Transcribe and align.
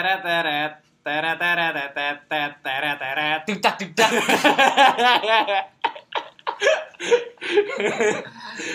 teret 0.00 0.20
teret 0.24 0.72
teret 1.04 1.36
teret 1.36 1.74
teret 1.92 2.18
teret 2.24 2.54
teret 2.64 2.96
teret 2.96 3.40
Tiktak 3.44 3.74
tiktak. 3.76 4.10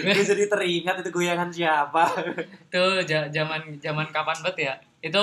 gue 0.06 0.14
jadi 0.26 0.44
teringat 0.50 0.96
itu 1.02 1.10
goyangan 1.14 1.50
siapa 1.54 2.06
itu 2.42 2.84
ja- 3.06 3.30
zaman 3.30 3.78
zaman 3.78 4.08
kapan 4.10 4.38
banget 4.42 4.58
ya? 4.58 4.74
Itu 5.02 5.22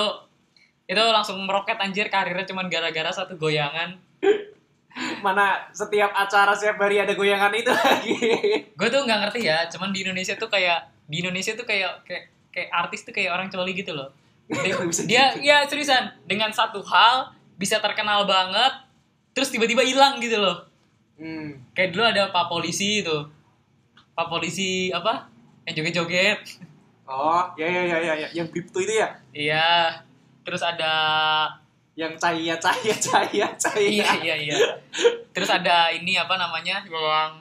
itu 0.83 0.99
langsung 0.99 1.39
meroket 1.43 1.79
anjir 1.79 2.11
karirnya 2.11 2.43
cuman 2.43 2.67
gara-gara 2.67 3.11
satu 3.11 3.35
goyangan. 3.39 3.95
mana 5.25 5.57
setiap 5.73 6.13
acara 6.13 6.53
setiap 6.53 6.77
hari 6.77 7.01
ada 7.01 7.17
goyangan 7.17 7.49
itu 7.57 7.73
lagi 7.73 8.13
Gue 8.77 8.87
tuh 8.93 9.01
nggak 9.01 9.19
ngerti 9.25 9.49
ya, 9.49 9.65
cuman 9.65 9.89
di 9.89 10.05
Indonesia 10.05 10.37
tuh 10.37 10.47
kayak 10.47 10.85
di 11.09 11.25
Indonesia 11.25 11.57
tuh 11.57 11.65
kayak 11.65 12.05
kayak 12.05 12.23
kayak 12.53 12.69
artis 12.69 13.01
tuh 13.01 13.09
kayak 13.09 13.33
orang 13.33 13.49
coli 13.49 13.73
gitu 13.73 13.89
loh. 13.97 14.13
Dia, 14.61 15.33
gitu? 15.33 15.41
ya 15.41 15.57
seriusan 15.65 16.13
dengan 16.29 16.53
satu 16.53 16.79
hal 16.85 17.33
bisa 17.57 17.81
terkenal 17.81 18.25
banget 18.29 18.73
terus 19.33 19.49
tiba-tiba 19.49 19.81
hilang 19.81 20.21
gitu 20.21 20.37
loh. 20.37 20.69
hmm. 21.17 21.73
Kayak 21.73 21.89
dulu 21.97 22.03
ada 22.05 22.23
Pak 22.29 22.45
Polisi 22.53 23.01
itu. 23.01 23.17
Pak 24.13 24.29
Polisi 24.29 24.93
apa? 24.93 25.25
Yang 25.65 25.81
joget-joget. 25.81 26.39
oh 27.03 27.43
ya 27.59 27.67
ya 27.67 27.83
ya 27.83 27.97
ya 27.99 28.13
ya. 28.15 28.27
yang 28.31 28.47
Bripto 28.47 28.79
itu 28.79 28.93
ya 28.95 29.09
Iya. 29.33 29.99
Terus 30.45 30.61
ada 30.61 30.93
yang 31.93 32.13
cahaya 32.17 32.57
cahaya 32.57 32.95
cahaya 33.05 33.47
cahaya 33.57 33.89
iya 33.89 34.09
iya 34.21 34.35
iya. 34.37 34.55
Terus 35.33 35.49
ada 35.49 35.89
ini 35.89 36.13
apa 36.17 36.37
namanya? 36.37 36.85
Yang 36.85 37.31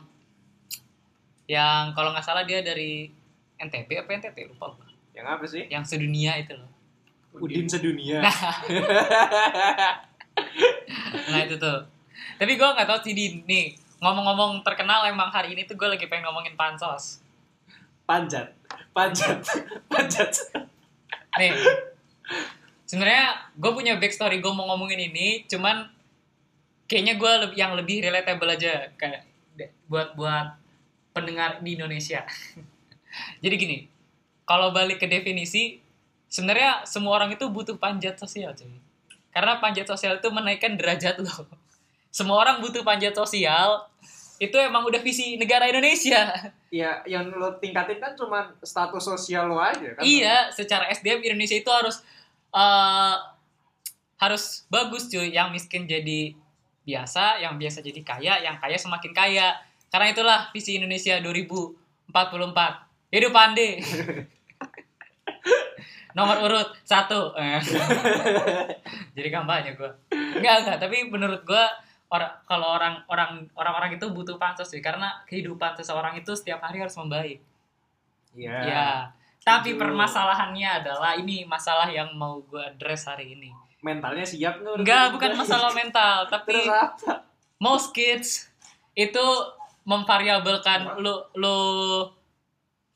yang 1.51 1.93
kalau 1.93 2.17
nggak 2.17 2.25
salah 2.25 2.49
dia 2.49 2.65
dari 2.65 3.13
NTB 3.61 3.89
apa 4.01 4.11
NTT 4.17 4.49
lupa 4.49 4.73
lupa. 4.73 4.87
yang 5.13 5.29
apa 5.29 5.45
sih 5.45 5.69
Yang 5.69 5.93
sedunia 5.93 6.41
itu 6.41 6.57
loh. 6.57 6.72
Udin 7.37 7.69
sedunia. 7.69 8.25
Nah. 8.25 8.33
Itu 11.45 11.57
tuh. 11.57 11.79
Tapi 12.41 12.53
gue 12.57 12.69
nggak 12.69 12.89
tahu 12.89 12.99
sih 13.05 13.15
di 13.15 13.45
nih 13.45 13.77
ngomong-ngomong 14.03 14.67
terkenal 14.67 15.07
emang 15.07 15.31
hari 15.31 15.55
ini 15.55 15.63
tuh 15.63 15.79
gue 15.79 15.87
lagi 15.87 16.11
pengen 16.11 16.27
ngomongin 16.29 16.59
pansos. 16.59 17.23
panjat. 18.03 18.51
Panjat. 18.93 19.41
Panjat. 19.89 20.33
Nih, 21.39 21.55
sebenarnya 22.85 23.49
gue 23.57 23.73
punya 23.73 23.97
backstory 23.97 24.43
gue 24.43 24.53
mau 24.53 24.69
ngomongin 24.75 25.09
ini, 25.09 25.49
cuman 25.49 25.89
kayaknya 26.91 27.17
gue 27.17 27.33
lebih 27.47 27.57
yang 27.57 27.73
lebih 27.73 28.05
relatable 28.05 28.53
aja 28.53 28.91
kayak 29.01 29.25
buat 29.89 30.13
buat 30.19 30.61
pendengar 31.13 31.61
di 31.65 31.77
Indonesia. 31.77 32.25
Jadi 33.45 33.55
gini, 33.57 33.79
kalau 34.49 34.73
balik 34.73 35.01
ke 35.01 35.07
definisi, 35.07 35.81
sebenarnya 36.33 36.89
semua 36.89 37.21
orang 37.21 37.37
itu 37.37 37.45
butuh 37.53 37.77
panjat 37.77 38.17
sosial, 38.17 38.57
cuy. 38.57 38.73
Karena 39.29 39.61
panjat 39.61 39.85
sosial 39.85 40.17
itu 40.17 40.29
menaikkan 40.33 40.81
derajat 40.81 41.21
lo. 41.21 41.29
Semua 42.13 42.45
orang 42.45 42.61
butuh 42.61 42.85
panjat 42.85 43.17
sosial, 43.17 43.89
itu 44.37 44.53
emang 44.61 44.85
udah 44.85 45.01
visi 45.01 45.37
negara 45.41 45.69
Indonesia. 45.69 46.29
ya 46.73 47.05
yang 47.05 47.29
lo 47.33 47.57
tingkatin 47.61 48.01
kan 48.01 48.17
cuma 48.17 48.53
status 48.65 49.05
sosial 49.05 49.49
lo 49.49 49.61
aja 49.61 49.97
kan 49.97 50.01
Iya, 50.01 50.49
secara 50.53 50.89
SDM 50.89 51.21
Indonesia 51.25 51.57
itu 51.57 51.69
harus 51.69 52.01
eh 52.53 53.17
harus 54.21 54.69
bagus 54.69 55.09
cuy. 55.09 55.33
Yang 55.33 55.49
miskin 55.57 55.89
jadi 55.89 56.37
biasa, 56.85 57.41
yang 57.41 57.57
biasa 57.57 57.81
jadi 57.81 58.01
kaya, 58.05 58.35
yang 58.45 58.61
kaya 58.61 58.77
semakin 58.77 59.13
kaya. 59.17 59.57
Karena 59.89 60.13
itulah 60.13 60.41
visi 60.53 60.77
Indonesia 60.77 61.17
2044. 61.21 62.13
Hidup 63.13 63.33
Pande. 63.33 63.69
Nomor 66.13 66.37
urut 66.45 66.69
satu. 66.85 67.33
Jadi 69.17 69.29
kampanye 69.29 69.77
gue. 69.77 69.91
Enggak 70.13 70.57
enggak, 70.65 70.79
tapi 70.81 71.09
menurut 71.09 71.43
gue 71.45 71.65
orang 72.13 72.33
kalau 72.45 72.69
orang 72.77 72.95
orang 73.09 73.31
orang-orang 73.57 73.97
itu 73.97 74.07
butuh 74.13 74.37
pansos 74.37 74.69
sih 74.69 74.85
karena 74.85 75.25
kehidupan 75.25 75.73
seseorang 75.81 76.13
itu 76.21 76.37
setiap 76.37 76.61
hari 76.61 76.85
harus 76.85 76.97
membaik. 77.01 77.41
Iya. 78.37 78.53
Ya, 78.65 78.89
tapi 79.41 79.75
setuju. 79.75 79.81
permasalahannya 79.89 80.71
adalah 80.85 81.13
ini 81.17 81.45
masalah 81.49 81.89
yang 81.89 82.13
mau 82.17 82.41
gue 82.45 82.61
address 82.61 83.09
hari 83.09 83.37
ini. 83.37 83.51
mentalnya 83.83 84.23
siap 84.23 84.63
nggak 84.63 84.79
Enggak, 84.79 85.11
bukan 85.11 85.33
masalah 85.35 85.75
mental, 85.81 86.31
tapi 86.31 86.55
most 87.59 87.91
kids 87.91 88.47
itu 88.95 89.27
memvariabelkan 89.83 91.03
lu 91.03 91.19
lu 91.35 91.59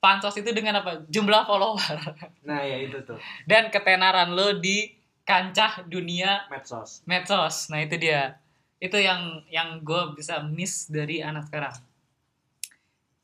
pansos 0.06 0.38
itu 0.38 0.54
dengan 0.54 0.78
apa? 0.86 1.02
Jumlah 1.10 1.42
follower 1.42 1.98
nah 2.46 2.62
ya 2.62 2.78
itu 2.78 3.02
tuh 3.02 3.18
dan 3.42 3.74
ketenaran 3.74 4.30
lu 4.30 4.62
di 4.62 4.94
kancah 5.26 5.82
dunia 5.90 6.46
medsos 6.46 7.02
medsos. 7.02 7.66
Nah, 7.68 7.82
itu 7.82 7.98
dia. 7.98 8.38
Itu 8.78 8.96
yang 9.02 9.42
yang 9.50 9.82
gue 9.82 10.14
bisa 10.14 10.38
miss 10.46 10.86
dari 10.86 11.18
anak 11.18 11.50
sekarang. 11.50 11.74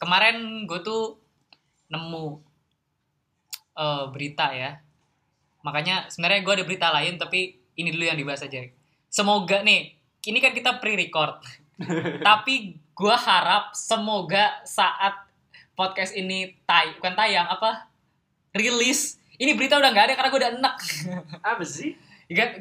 Kemarin 0.03 0.67
gue 0.67 0.81
tuh 0.83 1.15
nemu 1.87 2.43
eh, 3.79 4.05
berita 4.11 4.51
ya. 4.51 4.83
Makanya 5.63 6.11
sebenarnya 6.11 6.43
gue 6.43 6.55
ada 6.59 6.67
berita 6.67 6.89
lain 6.91 7.15
tapi 7.23 7.55
ini 7.79 7.95
dulu 7.95 8.05
yang 8.11 8.19
dibahas 8.19 8.43
aja. 8.43 8.67
Semoga 9.07 9.63
nih, 9.63 9.95
ini 10.27 10.39
kan 10.43 10.51
kita 10.51 10.83
pre-record. 10.83 11.39
tapi 12.27 12.77
gue 12.93 13.17
harap 13.17 13.73
semoga 13.75 14.61
saat 14.67 15.32
podcast 15.83 16.15
ini 16.15 16.55
tay 16.63 16.95
bukan 17.03 17.19
tayang 17.19 17.51
apa? 17.51 17.91
Rilis. 18.55 19.19
Ini 19.35 19.59
berita 19.59 19.83
udah 19.83 19.91
nggak 19.91 20.07
ada 20.07 20.15
karena 20.15 20.31
gue 20.31 20.41
udah 20.47 20.53
enak. 20.55 20.75
Apa 21.51 21.65
sih? 21.67 21.99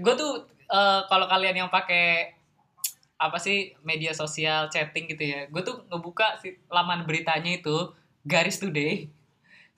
Gue 0.01 0.13
tuh 0.17 0.49
eh, 0.49 1.01
kalau 1.05 1.29
kalian 1.29 1.61
yang 1.61 1.69
pakai 1.69 2.33
apa 3.21 3.37
sih 3.37 3.77
media 3.85 4.17
sosial 4.17 4.65
chatting 4.73 5.05
gitu 5.05 5.21
ya 5.21 5.45
gue 5.45 5.61
tuh 5.61 5.85
ngebuka 5.93 6.41
si 6.41 6.57
laman 6.73 7.05
beritanya 7.05 7.53
itu 7.53 7.93
garis 8.25 8.57
today. 8.57 9.05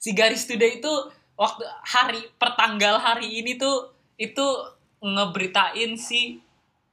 Si 0.00 0.16
garis 0.16 0.48
today 0.48 0.80
itu 0.80 0.92
waktu 1.36 1.60
hari 1.84 2.24
pertanggal 2.40 2.96
hari 2.96 3.44
ini 3.44 3.60
tuh 3.60 3.92
itu 4.16 4.46
ngeberitain 5.04 5.92
si 6.00 6.40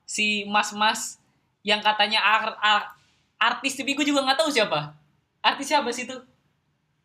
si 0.03 0.44
mas-mas 0.44 1.23
yang 1.63 1.79
katanya 1.79 2.19
ar- 2.19 2.59
ar- 2.59 2.91
artis 3.39 3.79
tapi 3.79 3.95
gue 3.95 4.03
juga 4.03 4.28
nggak 4.28 4.44
tahu 4.44 4.51
siapa. 4.51 4.91
Artis 5.39 5.72
siapa 5.72 5.88
sih 5.95 6.03
itu 6.03 6.19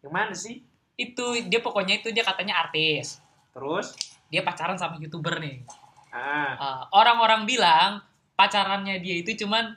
yang 0.07 0.15
mana 0.15 0.33
sih 0.33 0.63
itu 0.95 1.25
dia 1.51 1.59
pokoknya 1.59 1.99
itu 2.01 2.15
dia 2.15 2.23
katanya 2.23 2.63
artis 2.63 3.19
terus 3.51 3.99
dia 4.31 4.47
pacaran 4.47 4.79
sama 4.79 5.03
youtuber 5.03 5.43
nih 5.43 5.67
ah 6.15 6.55
Uh, 6.57 6.83
orang-orang 6.97 7.45
bilang 7.45 8.01
pacarannya 8.37 9.01
dia 9.01 9.21
itu 9.21 9.45
cuman 9.45 9.75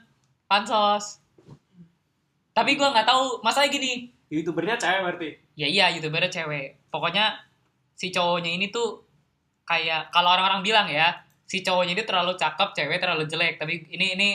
pansos. 0.50 1.18
Tapi 2.50 2.76
gua 2.76 2.90
nggak 2.90 3.08
tahu, 3.08 3.40
masalah 3.40 3.72
gini. 3.72 4.12
youtubernya 4.30 4.78
cewek 4.78 5.02
berarti 5.02 5.30
Ya 5.58 5.66
iya, 5.66 5.90
youtubernya 5.90 6.30
cewek. 6.30 6.78
Pokoknya 6.92 7.34
si 7.98 8.14
cowoknya 8.14 8.54
ini 8.54 8.70
tuh 8.70 9.02
kayak 9.66 10.14
kalau 10.14 10.30
orang-orang 10.30 10.62
bilang 10.62 10.86
ya, 10.86 11.18
si 11.46 11.66
cowoknya 11.66 11.98
ini 11.98 12.04
terlalu 12.06 12.38
cakep, 12.38 12.70
cewek 12.76 13.02
terlalu 13.02 13.26
jelek. 13.26 13.58
Tapi 13.58 13.90
ini 13.90 14.14
ini 14.14 14.28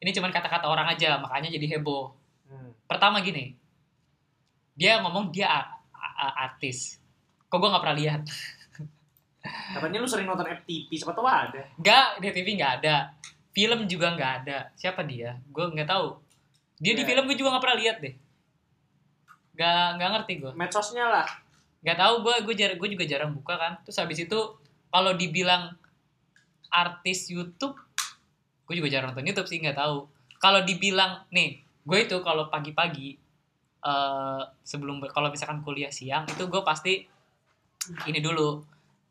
ini 0.00 0.10
cuman 0.14 0.30
kata-kata 0.30 0.70
orang 0.70 0.86
aja, 0.90 1.18
makanya 1.18 1.50
jadi 1.50 1.78
heboh. 1.78 2.14
hmm. 2.46 2.86
Pertama 2.86 3.20
gini, 3.20 3.58
dia 4.80 5.04
ngomong 5.04 5.28
dia 5.28 5.44
artis. 6.40 6.96
Kok 7.52 7.60
gua 7.60 7.76
nggak 7.76 7.84
pernah 7.84 7.98
lihat? 8.00 8.22
katanya 9.76 9.98
lu 10.00 10.08
sering 10.08 10.28
nonton 10.28 10.48
FTP 10.48 11.00
siapa 11.00 11.16
tahu 11.16 11.24
ada 11.24 11.60
Nggak, 11.76 12.06
di 12.20 12.28
TV 12.32 12.48
nggak 12.56 12.72
ada. 12.80 12.96
Film 13.52 13.84
juga 13.84 14.16
nggak 14.16 14.32
ada. 14.40 14.58
Siapa 14.72 15.04
dia? 15.04 15.36
Gue 15.52 15.68
nggak 15.68 15.88
tahu. 15.88 16.16
Dia 16.80 16.96
di 16.96 17.04
Ya. 17.04 17.08
film 17.12 17.28
gue 17.28 17.36
juga 17.36 17.52
nggak 17.56 17.64
pernah 17.64 17.78
lihat 17.78 17.96
deh. 18.00 18.14
Nggak 19.56 19.86
nggak 20.00 20.10
ngerti 20.16 20.32
gue. 20.40 20.52
medsosnya 20.56 21.04
lah 21.04 21.28
Nggak 21.80 21.96
tahu 21.96 22.14
gue 22.24 22.34
gue 22.48 22.54
jar 22.56 22.72
gue 22.76 22.88
juga 22.88 23.04
jarang 23.04 23.32
buka 23.36 23.54
kan. 23.56 23.72
Terus 23.84 23.96
habis 24.00 24.18
itu 24.20 24.38
kalau 24.88 25.12
dibilang 25.12 25.76
artis 26.70 27.26
YouTube, 27.28 27.74
gue 28.64 28.74
juga 28.76 28.88
jarang 28.88 29.12
nonton 29.12 29.26
YouTube 29.28 29.48
sih 29.48 29.60
nggak 29.60 29.76
tahu. 29.76 30.06
Kalau 30.40 30.64
dibilang 30.64 31.24
nih, 31.28 31.60
gue 31.84 31.98
itu 32.00 32.16
kalau 32.24 32.48
pagi-pagi 32.48 33.18
eh 33.80 34.42
sebelum 34.60 35.00
kalau 35.08 35.32
misalkan 35.32 35.64
kuliah 35.64 35.88
siang 35.88 36.28
itu 36.28 36.44
gue 36.46 36.62
pasti 36.64 37.00
ini 38.06 38.20
dulu 38.20 38.60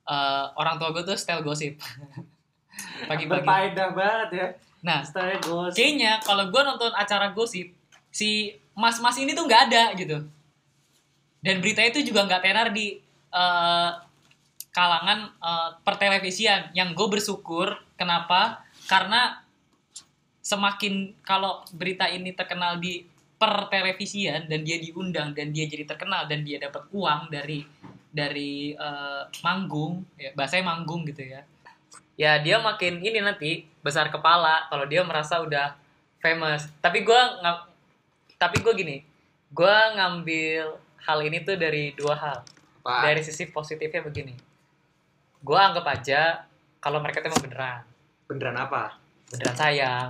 eh, 0.06 0.45
orang 0.57 0.77
tua 0.77 0.94
gue 0.94 1.04
tuh 1.06 1.18
style 1.18 1.42
gosip. 1.42 1.77
Pagi-pagi. 3.10 3.44
Berfaedah 3.44 3.89
banget 3.92 4.30
ya. 4.31 4.48
Nah 4.86 5.04
Style 5.04 5.42
gosip. 5.44 5.75
kayaknya 5.75 6.21
kalau 6.24 6.48
gue 6.48 6.62
nonton 6.63 6.92
acara 6.95 7.36
gosip 7.36 7.75
si 8.10 8.56
mas-mas 8.77 9.19
ini 9.19 9.36
tuh 9.36 9.45
nggak 9.45 9.63
ada 9.69 9.83
gitu. 9.98 10.24
Dan 11.39 11.63
berita 11.63 11.83
itu 11.83 12.04
juga 12.04 12.27
nggak 12.27 12.44
tenar 12.44 12.68
di 12.71 13.00
eh, 13.33 13.92
kalangan 14.71 15.19
eh, 15.33 15.69
pertelevisian. 15.83 16.71
Yang 16.77 16.89
gue 16.95 17.07
bersyukur 17.19 17.68
kenapa? 18.00 18.63
Karena 18.88 19.44
semakin 20.39 21.13
kalau 21.21 21.62
berita 21.75 22.10
ini 22.10 22.33
terkenal 22.33 22.81
di 22.81 23.06
pertelevisian 23.39 24.51
dan 24.51 24.68
dia 24.68 24.77
diundang 24.77 25.31
dan 25.31 25.56
dia 25.56 25.65
jadi 25.65 25.88
terkenal 25.88 26.27
dan 26.27 26.44
dia 26.44 26.59
dapat 26.59 26.83
uang 26.91 27.31
dari 27.31 27.63
dari 28.12 28.75
eh, 28.75 29.24
manggung 29.41 30.03
ya 30.19 30.36
bahasanya 30.36 30.75
manggung 30.75 31.07
gitu 31.07 31.24
ya 31.24 31.41
ya 32.19 32.36
dia 32.44 32.59
makin 32.59 33.00
ini 33.00 33.24
nanti 33.24 33.63
besar 33.80 34.12
kepala 34.12 34.68
kalau 34.68 34.83
dia 34.83 35.07
merasa 35.07 35.39
udah 35.39 35.71
famous 36.19 36.68
tapi 36.83 37.07
gua 37.07 37.39
nggak 37.39 37.57
tapi 38.36 38.59
gue 38.59 38.74
gini 38.75 38.97
gua 39.56 39.95
ngambil 39.95 40.75
hal 41.07 41.19
ini 41.24 41.39
tuh 41.47 41.56
dari 41.56 41.95
dua 41.95 42.19
hal 42.19 42.38
Apa? 42.83 43.07
dari 43.07 43.24
sisi 43.24 43.47
positifnya 43.47 44.03
begini 44.03 44.35
gua 45.39 45.71
anggap 45.71 45.88
aja 45.88 46.44
kalau 46.83 47.00
mereka 47.00 47.24
tuh 47.24 47.31
emang 47.31 47.44
beneran 47.47 47.81
beneran 48.27 48.57
apa? 48.59 48.83
beneran 49.31 49.56
sayang 49.56 50.09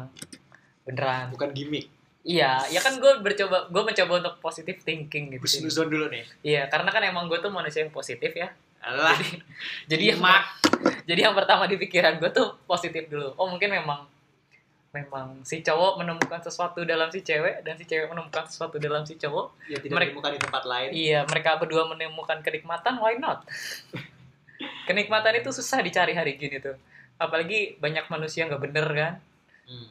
beneran 0.81 1.29
Bukan 1.29 1.53
gimmick. 1.53 1.98
Iya 2.21 2.59
ya 2.67 2.79
kan 2.79 2.95
gue 2.95 3.13
bercoba 3.19 3.65
gue 3.65 3.83
mencoba 3.85 4.13
untuk 4.17 4.35
positive 4.39 4.79
thinking 4.79 5.33
gitu 5.33 5.41
Husnuzon 5.41 5.87
dulu 5.87 6.05
nih. 6.07 6.23
iya 6.41 6.67
karena 6.67 6.87
kan 6.87 7.01
emang 7.01 7.25
gue 7.25 7.37
tuh 7.37 7.49
manusia 7.49 7.81
yang 7.81 7.89
positif 7.89 8.31
ya 8.31 8.51
Alah. 8.79 9.15
jadi 9.85 10.15
yang 10.15 10.19
Mak. 10.19 10.43
jadi 11.09 11.27
yang 11.27 11.33
pertama 11.33 11.63
di 11.65 11.75
pikiran 11.75 12.15
gue 12.15 12.29
tuh 12.29 12.55
positif 12.63 13.07
dulu 13.07 13.33
oh 13.33 13.47
mungkin 13.47 13.69
memang 13.69 14.07
memang 14.89 15.43
si 15.43 15.61
cowok 15.61 15.95
menemukan 15.97 16.41
sesuatu 16.41 16.81
dalam 16.81 17.07
si 17.07 17.21
cewek 17.21 17.61
dan 17.61 17.75
si 17.75 17.85
cewek 17.85 18.07
menemukan 18.07 18.41
sesuatu 18.43 18.75
dalam 18.75 19.03
si 19.03 19.15
cowok 19.15 19.53
Ya 19.67 19.77
tidak 19.77 19.93
Mereka- 19.93 20.07
ditemukan 20.11 20.31
di 20.31 20.41
tempat 20.41 20.63
lain. 20.65 20.89
iya 20.91 21.19
mereka 21.23 21.55
berdua 21.55 21.85
menemukan 21.87 22.39
kenikmatan 22.39 22.97
why 22.97 23.15
not 23.15 23.45
kenikmatan 24.87 25.33
itu 25.35 25.49
susah 25.51 25.79
dicari 25.79 26.11
hari 26.11 26.35
gini 26.35 26.57
tuh 26.57 26.75
apalagi 27.15 27.77
banyak 27.77 28.07
manusia 28.07 28.43
nggak 28.45 28.59
bener 28.61 28.87
kan 28.89 29.13
Hmm. 29.63 29.85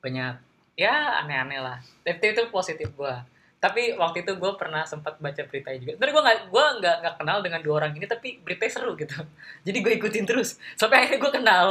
banyak 0.00 0.34
ya 0.74 1.20
aneh-aneh 1.24 1.60
lah. 1.60 1.78
Tapi 2.02 2.32
itu 2.32 2.42
positif 2.48 2.88
gua. 2.96 3.22
Tapi 3.62 3.94
waktu 3.94 4.26
itu 4.26 4.34
gue 4.34 4.52
pernah 4.58 4.82
sempat 4.82 5.22
baca 5.22 5.38
beritanya 5.46 5.78
juga. 5.78 5.92
Sebenarnya 5.94 6.14
gue 6.14 6.22
nggak 6.26 6.38
gua 6.50 6.64
nggak 6.82 6.96
nggak 6.98 7.14
kenal 7.22 7.38
dengan 7.46 7.60
dua 7.62 7.74
orang 7.78 7.94
ini 7.94 8.10
tapi 8.10 8.42
beritanya 8.42 8.72
seru 8.74 8.98
gitu. 8.98 9.14
Jadi 9.66 9.78
gue 9.78 9.92
ikutin 10.02 10.24
terus. 10.26 10.58
Sampai 10.74 11.06
akhirnya 11.06 11.22
gue 11.22 11.32
kenal. 11.32 11.66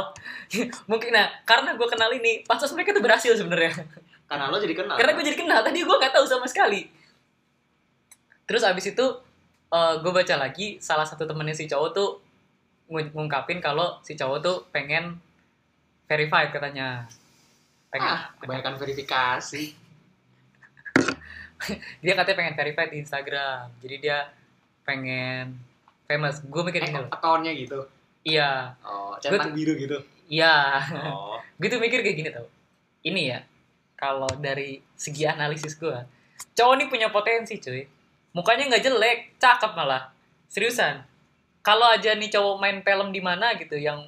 Mungkin 0.90 1.10
nah 1.12 1.28
karena 1.44 1.76
gue 1.76 1.88
kenal 1.92 2.08
ini 2.16 2.40
pansos 2.48 2.72
mereka 2.72 2.96
tuh 2.96 3.04
berhasil 3.04 3.36
sebenarnya. 3.36 3.76
Karena 4.32 4.48
lo 4.48 4.56
jadi 4.56 4.72
kenal. 4.72 4.96
karena 4.96 5.12
gue 5.12 5.24
jadi 5.28 5.38
kenal. 5.44 5.60
Tadi 5.60 5.84
gue 5.84 5.96
nggak 6.00 6.14
tahu 6.16 6.24
sama 6.24 6.48
sekali. 6.48 6.88
Terus 8.48 8.64
abis 8.64 8.96
itu 8.96 9.04
gue 9.72 10.12
baca 10.12 10.34
lagi 10.40 10.80
salah 10.80 11.04
satu 11.04 11.28
temennya 11.28 11.52
si 11.52 11.68
cowok 11.68 11.90
tuh 11.92 12.16
ngu- 12.88 13.12
ngungkapin 13.12 13.60
kalau 13.60 14.00
si 14.00 14.16
cowok 14.16 14.38
tuh 14.40 14.56
pengen 14.72 15.20
verified 16.08 16.48
katanya 16.48 17.04
pengen 17.92 18.08
ah, 18.08 18.32
kebanyakan 18.40 18.80
verifikasi. 18.80 19.64
dia 22.02 22.12
katanya 22.16 22.36
pengen 22.40 22.54
verified 22.56 22.90
di 22.90 22.98
Instagram. 23.04 23.68
Jadi 23.84 23.96
dia 24.00 24.18
pengen 24.82 25.60
famous. 26.08 26.40
Gue 26.42 26.62
mikir 26.64 26.82
Eh, 26.82 26.88
gini 26.90 26.98
loh. 26.98 27.10
akunnya 27.12 27.52
gitu. 27.54 27.80
iya. 28.24 28.72
Oh, 28.82 29.14
centang 29.20 29.52
biru 29.54 29.76
gitu. 29.76 29.98
iya. 30.26 30.80
Oh. 31.04 31.38
gue 31.60 31.68
tuh 31.68 31.78
mikir 31.78 32.00
kayak 32.02 32.16
gini 32.16 32.30
tau. 32.32 32.48
Ini 33.04 33.22
ya 33.28 33.38
kalau 33.94 34.30
dari 34.40 34.82
segi 34.98 35.22
analisis 35.28 35.78
gue 35.78 35.94
cowok 36.58 36.74
ini 36.74 36.84
punya 36.90 37.08
potensi 37.12 37.60
cuy. 37.60 37.86
Mukanya 38.32 38.72
nggak 38.72 38.82
jelek 38.82 39.18
cakep 39.38 39.72
malah. 39.76 40.10
Seriusan. 40.48 41.04
Kalau 41.62 41.86
aja 41.86 42.16
nih 42.18 42.32
cowok 42.32 42.56
main 42.58 42.78
film 42.82 43.14
di 43.14 43.22
mana 43.22 43.54
gitu 43.54 43.78
yang 43.78 44.02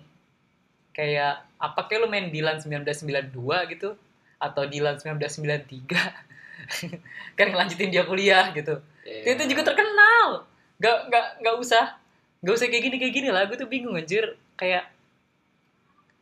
kayak 0.94 1.42
apa 1.58 1.80
kayak 1.90 2.06
lu 2.06 2.08
main 2.08 2.30
Dilan 2.30 2.62
1992 2.62 3.34
gitu? 3.74 3.98
Atau 4.38 4.62
Dilan 4.70 4.96
1993 4.96 6.24
kan 7.38 7.46
ngelanjutin 7.50 7.90
dia 7.90 8.06
kuliah 8.06 8.54
gitu. 8.54 8.80
Iya. 9.04 9.36
itu 9.36 9.42
juga 9.52 9.74
terkenal. 9.74 10.48
Nggak 10.80 10.96
nggak 11.10 11.26
nggak 11.44 11.54
usah. 11.60 11.98
Nggak 12.40 12.54
usah 12.56 12.66
kayak 12.70 12.82
gini 12.88 12.96
kayak 13.02 13.14
gini 13.14 13.28
lah. 13.28 13.44
Gue 13.50 13.58
tuh 13.58 13.68
bingung 13.68 13.98
anjir. 13.98 14.38
Kayak 14.54 14.88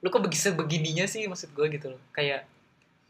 lu 0.03 0.11
kok 0.11 0.25
begisa 0.25 0.51
begininya 0.57 1.07
sih 1.07 1.29
maksud 1.29 1.55
gue 1.55 1.67
gitu 1.71 1.95
loh. 1.95 2.03
Kayak 2.11 2.49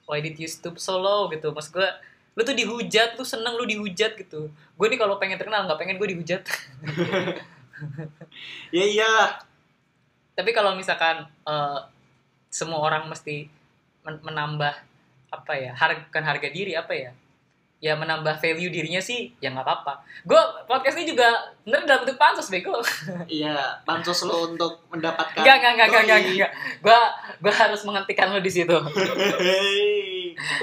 why 0.05 0.21
did 0.21 0.37
you 0.37 0.51
stoop 0.51 0.77
so 0.77 0.99
low 0.99 1.31
gitu? 1.33 1.55
Maksud 1.55 1.73
gue 1.73 1.89
lu 2.33 2.43
tuh 2.49 2.57
dihujat 2.57 3.17
lu 3.17 3.25
seneng 3.25 3.55
lu 3.57 3.65
dihujat 3.65 4.19
gitu. 4.19 4.51
Gue 4.51 4.87
nih 4.91 4.99
kalau 5.01 5.17
pengen 5.17 5.39
terkenal 5.41 5.65
nggak 5.65 5.79
pengen 5.81 5.97
gue 5.97 6.09
dihujat. 6.11 6.43
Ya 8.71 8.87
iyalah. 8.87 9.43
Tapi 10.33 10.51
kalau 10.51 10.73
misalkan 10.73 11.23
eh, 11.25 11.79
semua 12.49 12.81
orang 12.81 13.09
mesti 13.09 13.49
men- 14.03 14.23
menambah 14.23 14.75
apa 15.33 15.53
ya 15.57 15.73
harga 15.73 16.05
bukan 16.09 16.25
harga 16.25 16.49
diri 16.53 16.77
apa 16.77 16.93
ya 16.93 17.11
ya 17.83 17.99
menambah 17.99 18.39
value 18.39 18.71
dirinya 18.71 19.03
sih 19.03 19.35
ya 19.43 19.51
nggak 19.51 19.67
apa-apa 19.67 20.07
gue 20.23 20.39
podcast 20.71 20.95
ini 20.95 21.09
juga 21.09 21.27
bener 21.67 21.83
dalam 21.83 22.07
bentuk 22.07 22.15
pansos 22.15 22.47
bego 22.47 22.79
Iya, 23.27 23.83
bansos 23.83 24.23
lo 24.23 24.55
untuk 24.55 24.87
mendapatkan. 24.87 25.43
Enggak, 25.43 25.57
enggak, 25.59 25.89
enggak, 25.91 26.05
doi. 26.07 26.23
enggak. 26.37 26.53
Gua 26.79 27.01
gua 27.43 27.53
harus 27.55 27.81
menghentikan 27.83 28.31
lo 28.31 28.39
di 28.39 28.53
situ. 28.53 28.77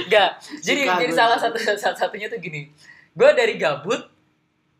Enggak. 0.06 0.30
Jadi 0.64 0.82
Suka 0.86 0.96
jadi 1.02 1.12
gue. 1.12 1.18
salah 1.18 1.38
satu 1.40 1.58
salah 1.82 1.98
satunya 1.98 2.28
tuh 2.32 2.40
gini. 2.40 2.70
Gua 3.14 3.34
dari 3.36 3.60
gabut 3.60 4.00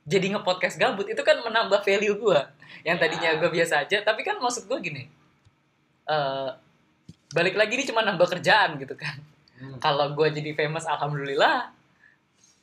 jadi 0.10 0.26
nge-podcast 0.34 0.82
gabut 0.82 1.06
itu 1.06 1.22
kan 1.22 1.38
menambah 1.46 1.86
value 1.86 2.18
gua. 2.18 2.50
Yang 2.82 2.98
tadinya 3.06 3.30
Ya. 3.30 3.38
gua 3.38 3.50
biasa 3.54 3.86
aja, 3.86 3.98
tapi 4.02 4.26
kan 4.26 4.42
maksud 4.42 4.66
gua 4.66 4.82
gini. 4.82 5.06
eh 6.10 6.50
balik 7.30 7.54
lagi 7.54 7.78
ini 7.78 7.86
cuma 7.86 8.02
nambah 8.02 8.26
kerjaan 8.26 8.82
gitu 8.82 8.98
kan. 8.98 9.22
Hmm. 9.62 9.78
Kalau 9.78 10.18
gua 10.18 10.34
jadi 10.34 10.58
famous 10.58 10.90
alhamdulillah. 10.90 11.70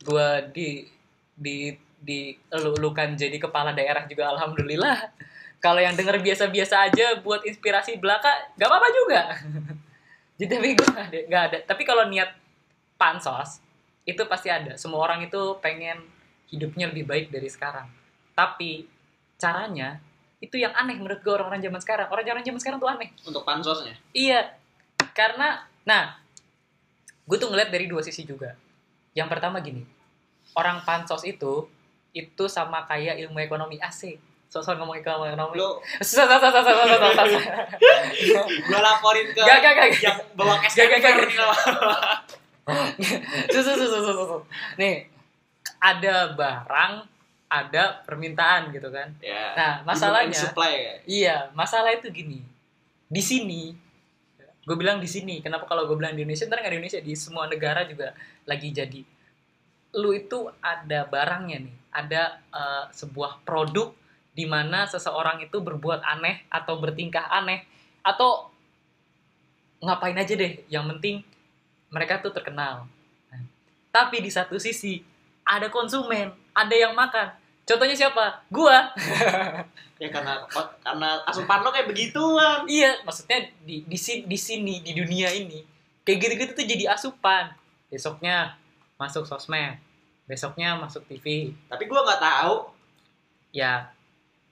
Gua 0.03 0.43
di 0.51 0.91
di 1.39 1.71
di 2.03 2.35
elu-elukan 2.51 3.15
jadi 3.15 3.39
kepala 3.39 3.71
daerah 3.71 4.03
juga 4.11 4.35
alhamdulillah. 4.35 5.15
Kalau 5.63 5.81
yang 5.81 5.95
denger 5.95 6.19
biasa-biasa 6.21 6.91
aja 6.91 7.17
buat 7.25 7.43
inspirasi 7.47 7.97
belaka, 7.97 8.29
gak 8.61 8.69
apa-apa 8.69 8.89
juga. 8.93 9.21
Jadi 10.39 10.53
tapi 10.53 10.69
gue 10.77 10.85
gak 10.85 11.07
ada, 11.09 11.19
nggak 11.33 11.45
ada. 11.49 11.59
Tapi 11.65 11.83
kalau 11.89 12.05
niat 12.13 12.29
pansos, 13.01 13.65
itu 14.05 14.21
pasti 14.29 14.53
ada. 14.53 14.77
Semua 14.77 15.01
orang 15.01 15.25
itu 15.25 15.57
pengen 15.65 15.97
hidupnya 16.51 16.91
lebih 16.91 17.05
baik 17.07 17.27
dari 17.31 17.49
sekarang. 17.51 17.89
Tapi 18.35 18.87
caranya 19.37 19.99
itu 20.39 20.61
yang 20.61 20.73
aneh 20.77 20.97
menurut 21.01 21.25
gue 21.25 21.33
orang-orang 21.33 21.65
zaman 21.65 21.81
sekarang. 21.81 22.07
Orang-orang 22.13 22.45
zaman 22.45 22.61
sekarang 22.61 22.79
tuh 22.79 22.91
aneh. 22.91 23.11
Untuk 23.25 23.43
pansosnya. 23.43 23.97
Iya, 24.13 24.53
karena, 25.17 25.65
nah, 25.83 26.21
gue 27.25 27.37
tuh 27.41 27.49
ngeliat 27.49 27.73
dari 27.73 27.89
dua 27.89 28.05
sisi 28.05 28.23
juga. 28.29 28.53
Yang 29.17 29.29
pertama 29.33 29.65
gini, 29.65 29.81
orang 30.53 30.85
pansos 30.85 31.25
itu, 31.25 31.67
itu 32.13 32.45
sama 32.53 32.85
kayak 32.85 33.17
ilmu 33.27 33.41
ekonomi 33.41 33.81
AC. 33.81 34.21
Sosok 34.53 34.79
ngomong 34.79 35.01
ekonomi. 35.01 35.57
Lo, 35.59 35.81
Susah, 36.05 36.29
susah, 36.29 36.51
susah, 36.53 36.73
susah, 36.73 36.99
susah, 37.01 37.25
susah. 37.27 38.45
gua 38.71 38.81
laporin 38.85 39.27
ke 39.35 39.41
Gak, 39.43 39.59
gak, 39.59 39.73
gak. 39.75 39.89
yang 40.05 40.19
bawa 40.37 40.61
Gak, 40.63 40.71
SKP 40.71 40.93
gak, 41.01 41.13
gak. 41.17 41.25
ini 41.27 41.37
lah. 41.41 41.59
Susah, 43.51 43.75
susah, 43.75 44.01
susah, 44.05 44.15
susah. 44.27 44.41
Nih, 44.79 45.11
ada 45.79 46.35
barang, 46.35 46.95
ada 47.47 48.03
permintaan 48.03 48.75
gitu 48.75 48.91
kan. 48.91 49.15
Ya. 49.23 49.55
Nah, 49.55 49.73
masalahnya, 49.87 50.35
supply 50.35 50.75
ya. 50.75 50.95
Iya, 51.07 51.37
masalah 51.55 51.95
itu 51.95 52.11
gini. 52.11 52.43
Di 53.07 53.23
sini, 53.23 53.75
gue 54.67 54.77
bilang 54.77 54.99
di 54.99 55.07
sini. 55.07 55.39
Kenapa 55.39 55.71
kalau 55.71 55.87
gue 55.87 55.97
bilang 55.99 56.15
di 56.15 56.27
Indonesia? 56.27 56.47
Ntar 56.51 56.63
nggak 56.63 56.73
di 56.75 56.79
Indonesia, 56.83 57.01
di 57.03 57.15
semua 57.15 57.47
negara 57.47 57.87
juga 57.87 58.15
lagi 58.45 58.75
jadi. 58.75 59.03
Lu 59.97 60.11
itu 60.13 60.51
ada 60.59 61.07
barangnya 61.07 61.59
nih, 61.63 61.77
ada 61.95 62.23
eh, 62.51 62.85
sebuah 62.91 63.47
produk 63.47 63.95
di 64.37 64.45
mana 64.45 64.85
seseorang 64.85 65.41
itu 65.41 65.65
berbuat 65.65 66.05
aneh 66.05 66.45
atau 66.53 66.77
bertingkah 66.77 67.25
aneh 67.33 67.65
atau 68.05 68.53
ngapain 69.81 70.19
aja 70.19 70.35
deh. 70.37 70.67
Yang 70.69 70.85
penting 70.99 71.17
mereka 71.89 72.21
tuh 72.21 72.35
terkenal. 72.35 72.85
Nah, 73.33 73.43
tapi 73.89 74.21
di 74.21 74.29
satu 74.29 74.61
sisi 74.61 75.01
ada 75.47 75.71
konsumen, 75.71 76.35
ada 76.51 76.75
yang 76.75 76.93
makan. 76.93 77.31
Contohnya 77.63 77.95
siapa? 77.95 78.43
Gua. 78.51 78.77
Ya 79.97 80.13
karena 80.13 80.45
karena 80.85 81.25
asupan 81.25 81.65
lo 81.65 81.73
kayak 81.73 81.89
begituan. 81.89 82.69
Iya, 82.69 83.01
maksudnya 83.01 83.49
di 83.65 83.81
di 83.89 83.97
sini 83.97 84.29
di 84.29 84.37
sini 84.37 84.75
di 84.85 84.93
dunia 84.93 85.33
ini 85.33 85.65
kayak 86.05 86.19
gitu-gitu 86.21 86.53
tuh 86.53 86.67
jadi 86.69 86.85
asupan. 86.93 87.57
Besoknya 87.89 88.61
masuk 89.01 89.25
sosmed, 89.25 89.81
besoknya 90.29 90.77
masuk 90.77 91.01
TV. 91.09 91.57
Tapi 91.73 91.89
gua 91.89 92.05
nggak 92.05 92.21
tahu. 92.21 92.69
Ya, 93.57 93.89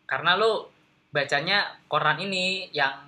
karena 0.08 0.40
lu 0.40 0.64
bacanya 1.12 1.76
koran 1.92 2.24
ini 2.24 2.72
yang 2.72 3.04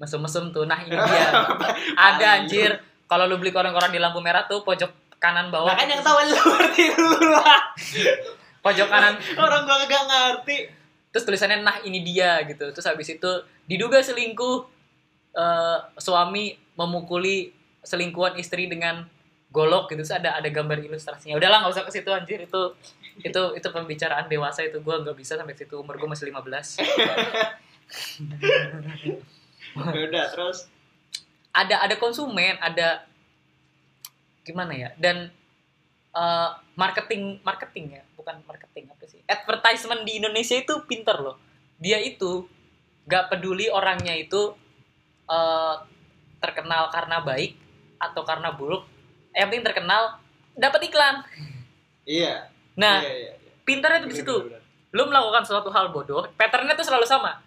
mesum-mesum 0.00 0.56
tuh. 0.56 0.64
Nah, 0.64 0.80
ini 0.80 0.96
dia. 0.96 1.28
Ada 2.16 2.40
anjir. 2.40 2.80
Kalau 3.04 3.28
lu 3.28 3.36
beli 3.36 3.52
koran-koran 3.52 3.92
di 3.92 4.00
lampu 4.00 4.24
merah 4.24 4.48
tuh 4.48 4.64
pojok 4.64 5.03
kanan 5.24 5.48
bawah. 5.48 5.72
Nah 5.72 5.76
kan 5.80 5.88
yang 5.88 6.04
tahu 6.04 6.20
lu 6.28 6.36
ngerti 6.36 6.84
dulu 6.92 7.32
lah. 7.32 7.72
Pojok 8.60 8.88
kanan. 8.92 9.16
Orang 9.40 9.64
gua 9.64 9.80
kagak 9.80 10.04
ngerti. 10.04 10.68
Terus 11.08 11.24
tulisannya 11.24 11.64
nah 11.64 11.80
ini 11.80 12.04
dia 12.04 12.44
gitu. 12.44 12.68
Terus 12.68 12.84
habis 12.84 13.08
itu 13.08 13.30
diduga 13.64 14.04
selingkuh 14.04 14.68
eh, 15.32 15.78
suami 15.96 16.52
memukuli 16.76 17.56
selingkuhan 17.80 18.36
istri 18.36 18.68
dengan 18.68 19.08
golok 19.48 19.88
gitu. 19.88 20.04
Terus 20.04 20.12
ada 20.12 20.36
ada 20.36 20.48
gambar 20.52 20.84
ilustrasinya. 20.84 21.40
Udahlah 21.40 21.64
nggak 21.64 21.72
usah 21.72 21.84
ke 21.88 21.92
situ 21.96 22.10
anjir 22.12 22.44
itu 22.44 22.62
itu 23.24 23.42
itu 23.56 23.68
pembicaraan 23.72 24.28
dewasa 24.28 24.60
itu 24.60 24.84
gua 24.84 25.00
nggak 25.00 25.16
bisa 25.16 25.40
sampai 25.40 25.56
situ 25.56 25.80
umur 25.80 25.96
gua 25.96 26.12
masih 26.12 26.28
15. 26.28 26.44
Ya 29.74 30.06
udah 30.06 30.30
terus 30.30 30.70
ada 31.50 31.82
ada 31.82 31.98
konsumen 31.98 32.54
ada 32.62 33.02
gimana 34.44 34.72
ya? 34.76 34.90
Dan 35.00 35.32
eh, 36.12 36.50
marketing 36.76 37.40
marketing 37.40 37.98
ya? 37.98 38.02
Bukan 38.14 38.44
marketing 38.44 38.92
apa 38.92 39.04
sih? 39.08 39.20
Advertisement 39.24 40.04
di 40.04 40.20
Indonesia 40.20 40.54
itu 40.54 40.84
pinter 40.84 41.16
loh. 41.18 41.40
Dia 41.80 41.98
itu 41.98 42.46
gak 43.08 43.32
peduli 43.32 43.72
orangnya 43.72 44.14
itu 44.14 44.52
eh, 45.26 45.74
terkenal 46.38 46.92
karena 46.92 47.24
baik 47.24 47.56
atau 47.96 48.22
karena 48.22 48.52
buruk. 48.52 48.84
Yang 49.32 49.48
penting 49.50 49.66
terkenal 49.72 50.20
dapat 50.54 50.80
iklan. 50.86 51.24
Iya. 52.04 52.52
nah 52.74 53.00
iya, 53.00 53.14
iya, 53.16 53.32
iya. 53.38 53.52
pinternya 53.64 54.02
tuh 54.04 54.10
di 54.12 54.18
situ. 54.18 54.34
lu 54.94 55.02
melakukan 55.10 55.42
suatu 55.46 55.70
hal 55.74 55.90
bodoh 55.90 56.26
patternnya 56.36 56.76
tuh 56.76 56.86
selalu 56.86 57.08
sama. 57.08 57.40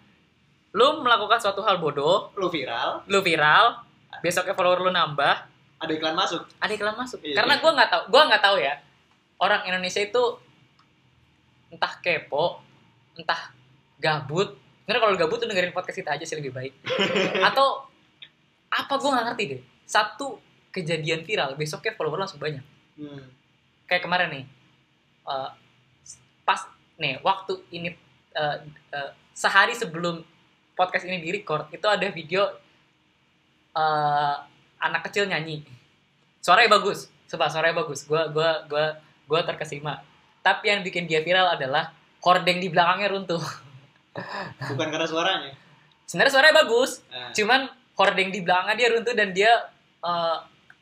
Lu 0.74 1.00
melakukan 1.00 1.40
suatu 1.40 1.64
hal 1.64 1.80
bodoh 1.80 2.28
Lu 2.36 2.52
viral, 2.52 3.06
lu 3.08 3.24
viral 3.24 3.88
besoknya 4.20 4.54
follower 4.56 4.88
lu 4.88 4.90
nambah 4.90 5.46
ada 5.78 5.92
iklan 5.92 6.12
masuk. 6.12 6.42
ada 6.58 6.72
iklan 6.72 6.94
masuk 6.94 7.18
Iya. 7.20 7.34
karena 7.36 7.54
gue 7.56 7.70
nggak 7.70 7.88
tahu 7.88 8.02
gue 8.08 8.22
nggak 8.24 8.42
tahu 8.42 8.56
ya 8.58 8.74
orang 9.38 9.62
Indonesia 9.64 10.00
itu 10.00 10.22
entah 11.68 11.94
kepo 11.98 12.58
entah 13.14 13.52
gabut 13.96 14.56
karena 14.84 14.98
kalau 14.98 15.14
gabut 15.14 15.36
tuh 15.36 15.46
dengerin 15.46 15.70
podcast 15.70 15.96
kita 15.96 16.10
aja 16.12 16.24
sih 16.24 16.34
lebih 16.34 16.50
baik 16.50 16.72
atau 17.48 17.86
apa 18.68 18.92
gue 18.94 19.08
nggak 19.08 19.26
ngerti 19.26 19.44
deh 19.48 19.60
satu 19.84 20.38
kejadian 20.70 21.22
viral 21.22 21.54
besoknya 21.54 21.92
follower 21.92 22.18
langsung 22.18 22.38
banyak 22.38 22.64
Hmm. 22.94 23.30
kayak 23.84 24.02
kemarin 24.02 24.26
nih 24.28 24.44
eh, 25.24 25.50
pas 26.42 26.60
nih 26.96 27.22
waktu 27.22 27.54
ini 27.70 27.94
eh, 28.32 28.56
eh, 28.90 29.10
sehari 29.30 29.70
sebelum 29.70 30.18
podcast 30.74 31.04
ini 31.04 31.18
di 31.18 31.30
record 31.32 31.70
itu 31.70 31.84
ada 31.84 32.02
video 32.08 32.50
eh, 33.72 34.36
anak 34.78 35.10
kecil 35.10 35.26
nyanyi. 35.26 35.62
Suaranya 36.42 36.78
bagus 36.78 37.10
coba 37.28 37.52
suaranya 37.52 37.76
bagus. 37.84 38.08
Gua 38.08 38.26
gua 38.32 38.64
gua 38.66 38.96
gua 39.28 39.40
terkesima. 39.44 40.00
Tapi 40.40 40.72
yang 40.72 40.80
bikin 40.80 41.04
dia 41.04 41.20
viral 41.20 41.54
adalah 41.54 41.92
hordeng 42.24 42.58
di 42.58 42.72
belakangnya 42.72 43.12
runtuh. 43.12 43.42
Bukan 44.72 44.88
karena 44.88 45.06
suaranya. 45.06 45.52
sebenarnya 46.08 46.32
suaranya 46.32 46.56
bagus 46.64 47.04
Nah, 47.12 47.36
cuman 47.36 47.60
hordeng 47.92 48.32
di 48.32 48.40
belakangnya 48.40 48.76
dia 48.80 48.88
runtuh 48.96 49.12
dan 49.12 49.28
dia 49.36 49.52
eh, 50.00 50.38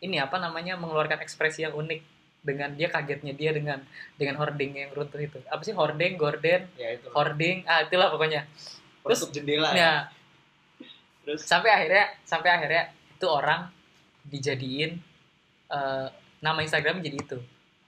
ini 0.07 0.23
apa 0.23 0.38
namanya 0.38 0.79
mengeluarkan 0.79 1.19
ekspresi 1.19 1.67
yang 1.67 1.75
unik 1.75 2.00
dengan 2.47 2.71
dia 2.79 2.87
kagetnya 2.87 3.35
dia 3.35 3.50
dengan 3.50 3.83
dengan 4.15 4.38
hordeng 4.38 4.71
yang 4.71 4.95
runtuh 4.95 5.19
itu. 5.19 5.43
Apa 5.50 5.67
sih? 5.67 5.75
Hordeng 5.75 6.15
gorden 6.15 6.71
ya 6.79 6.95
itu. 6.95 7.11
hordeng 7.11 7.67
ah 7.67 7.83
itulah 7.83 8.15
pokoknya. 8.15 8.47
Penutup 9.03 9.35
jendela 9.35 9.75
ya. 9.75 9.76
ya. 9.76 9.93
Terus? 11.26 11.43
Sampai 11.43 11.75
akhirnya 11.75 12.15
sampai 12.23 12.50
akhirnya 12.55 12.95
itu 13.19 13.26
orang 13.26 13.67
dijadiin 14.30 14.99
eh, 15.71 16.06
nama 16.42 16.59
Instagram 16.62 17.02
jadi 17.02 17.18
itu. 17.18 17.38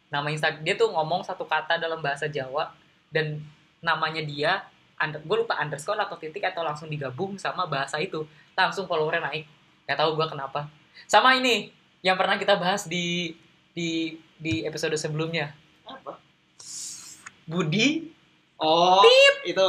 Nama 0.08 0.28
Instagram 0.32 0.64
dia 0.64 0.74
tuh 0.78 0.88
ngomong 0.90 1.22
satu 1.22 1.44
kata 1.44 1.76
dalam 1.76 2.00
bahasa 2.00 2.26
Jawa 2.30 2.72
dan 3.12 3.44
namanya 3.84 4.24
dia 4.24 4.64
under, 4.98 5.22
gue 5.22 5.36
lupa 5.46 5.60
underscore 5.62 6.00
atau 6.00 6.18
titik 6.18 6.42
atau 6.42 6.66
langsung 6.66 6.90
digabung 6.90 7.38
sama 7.38 7.68
bahasa 7.68 8.00
itu. 8.02 8.26
Langsung 8.58 8.90
followernya 8.90 9.22
naik. 9.30 9.44
Nggak 9.86 9.98
tahu 9.98 10.10
gue 10.18 10.26
kenapa. 10.26 10.66
Sama 11.06 11.38
ini 11.38 11.70
yang 12.02 12.18
pernah 12.18 12.38
kita 12.38 12.58
bahas 12.58 12.86
di 12.90 13.36
di 13.76 14.18
di 14.38 14.66
episode 14.66 14.94
sebelumnya. 14.98 15.54
Apa? 15.86 16.18
Budi. 17.46 18.10
Oh, 18.58 18.98
itu 19.46 19.68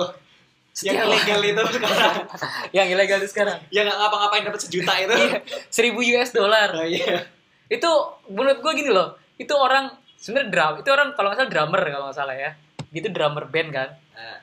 yang 0.82 0.96
Setiawan. 0.96 1.12
ilegal 1.12 1.42
itu 1.44 1.62
sekarang. 1.74 2.16
yang 2.78 2.88
ilegal 2.88 3.18
itu 3.20 3.30
sekarang 3.30 3.58
yang 3.70 3.84
nggak 3.84 3.98
ngapa-ngapain 3.98 4.44
dapat 4.44 4.62
sejuta 4.62 4.94
itu. 4.96 5.14
Iya, 5.14 5.32
seribu 5.68 6.00
US 6.02 6.30
dollar 6.30 6.70
Oh 6.74 6.84
iya. 6.84 7.26
itu 7.68 7.90
menurut 8.28 8.60
gue 8.60 8.74
gini 8.76 8.90
loh 8.90 9.14
itu 9.36 9.52
orang 9.52 9.90
sebenarnya 10.16 10.50
drum 10.50 10.74
itu 10.78 10.90
orang 10.90 11.08
kalau 11.14 11.30
nggak 11.30 11.40
salah 11.40 11.52
drummer 11.52 11.82
kalau 11.82 12.06
nggak 12.06 12.18
salah 12.18 12.34
ya 12.34 12.52
dia 12.88 13.00
itu 13.00 13.10
drummer 13.10 13.46
band 13.46 13.70
kan 13.70 13.90
Nah, 14.12 14.38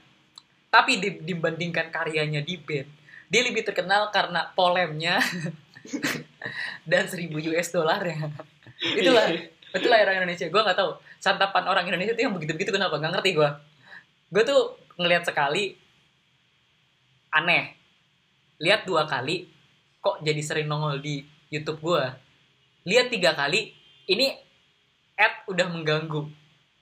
tapi 0.72 0.96
di- 0.96 1.20
dibandingkan 1.20 1.88
karyanya 1.88 2.40
di 2.40 2.56
band 2.56 2.88
dia 3.26 3.40
lebih 3.42 3.60
terkenal 3.62 4.08
karena 4.08 4.46
polemnya 4.50 5.18
dan 6.86 7.04
1000 7.04 7.28
US 7.50 7.68
dollar 7.70 8.00
ya 8.00 8.16
itulah 9.00 9.26
Iya. 9.26 9.50
itulah 9.74 9.98
orang 10.00 10.16
Indonesia 10.18 10.46
gue 10.46 10.62
nggak 10.62 10.78
tahu 10.78 10.90
santapan 11.18 11.64
orang 11.66 11.84
Indonesia 11.84 12.12
itu 12.12 12.22
yang 12.22 12.32
begitu 12.32 12.52
begitu 12.52 12.70
kenapa 12.70 12.96
nggak 12.96 13.12
ngerti 13.12 13.30
gue 13.34 13.48
gue 14.30 14.42
tuh 14.42 14.60
ngelihat 14.96 15.24
sekali 15.24 15.76
aneh. 17.36 17.76
Lihat 18.56 18.88
dua 18.88 19.04
kali 19.04 19.44
kok 20.00 20.24
jadi 20.24 20.40
sering 20.40 20.70
nongol 20.70 21.02
di 21.02 21.20
YouTube 21.52 21.82
gue 21.82 22.02
lihat 22.86 23.10
tiga 23.10 23.34
kali 23.34 23.74
ini 24.06 24.30
ad 25.18 25.44
udah 25.50 25.66
mengganggu. 25.68 26.22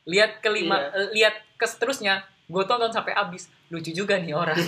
Lihat 0.05 0.45
kelima 0.45 0.77
Iya. 0.77 0.89
eh, 1.01 1.09
lihat 1.17 1.35
ke 1.57 1.65
seterusnya 1.65 2.21
gue 2.47 2.63
tonton 2.69 2.93
sampai 2.93 3.17
habis. 3.17 3.49
Lucu 3.73 3.91
juga 3.91 4.21
nih 4.21 4.37
orang. 4.37 4.55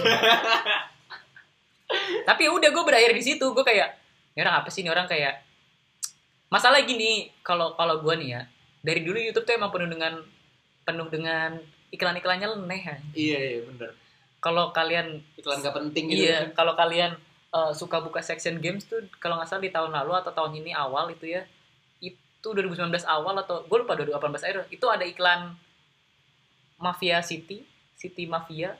Tapi 2.29 2.43
udah 2.51 2.69
gue 2.73 2.85
berakhir 2.85 3.13
di 3.15 3.23
situ. 3.23 3.45
Gue 3.53 3.63
kayak 3.63 3.95
ini 4.35 4.41
orang 4.43 4.65
apa 4.65 4.69
sih 4.73 4.83
ini 4.83 4.91
orang? 4.91 5.07
Kayak 5.07 5.45
masalah 6.49 6.81
gini 6.83 7.31
kalau 7.45 7.77
kalau 7.77 8.01
gue 8.01 8.15
nih 8.23 8.29
ya 8.39 8.43
dari 8.81 9.03
dulu 9.03 9.19
YouTube 9.19 9.45
tuh 9.45 9.59
emang 9.59 9.75
penuh 9.75 9.91
dengan 9.91 10.15
penuh 10.87 11.09
dengan 11.11 11.59
iklan-iklannya 11.91 12.47
leneh 12.55 12.83
ya. 12.83 12.97
iya 13.19 13.39
iya 13.39 13.61
bener. 13.67 13.91
Kalau 14.47 14.71
kalian 14.71 15.19
Iklan 15.35 15.59
gak 15.59 15.75
penting 15.75 16.05
gitu. 16.07 16.23
iya 16.25 16.39
kalau 16.53 16.73
kalian 16.73 17.19
eh, 17.51 17.73
suka 17.73 17.99
buka 17.99 18.21
section 18.21 18.57
games 18.57 18.87
tuh 18.87 19.03
kalau 19.17 19.35
nggak 19.37 19.49
salah 19.49 19.59
di 19.61 19.69
tahun 19.69 19.91
lalu 19.91 20.13
atau 20.17 20.31
tahun 20.31 20.55
ini 20.57 20.71
awal 20.71 21.11
itu 21.11 21.27
ya 21.27 21.43
itu 21.99 22.47
2019 22.47 22.79
awal 23.05 23.35
atau 23.37 23.61
gue 23.61 23.77
lupa 23.77 23.93
2018 23.93 24.15
akhir 24.41 24.59
itu 24.71 24.87
ada 24.87 25.03
iklan 25.03 25.59
Mafia 26.77 27.19
City 27.21 27.65
City 27.93 28.25
Mafia 28.25 28.77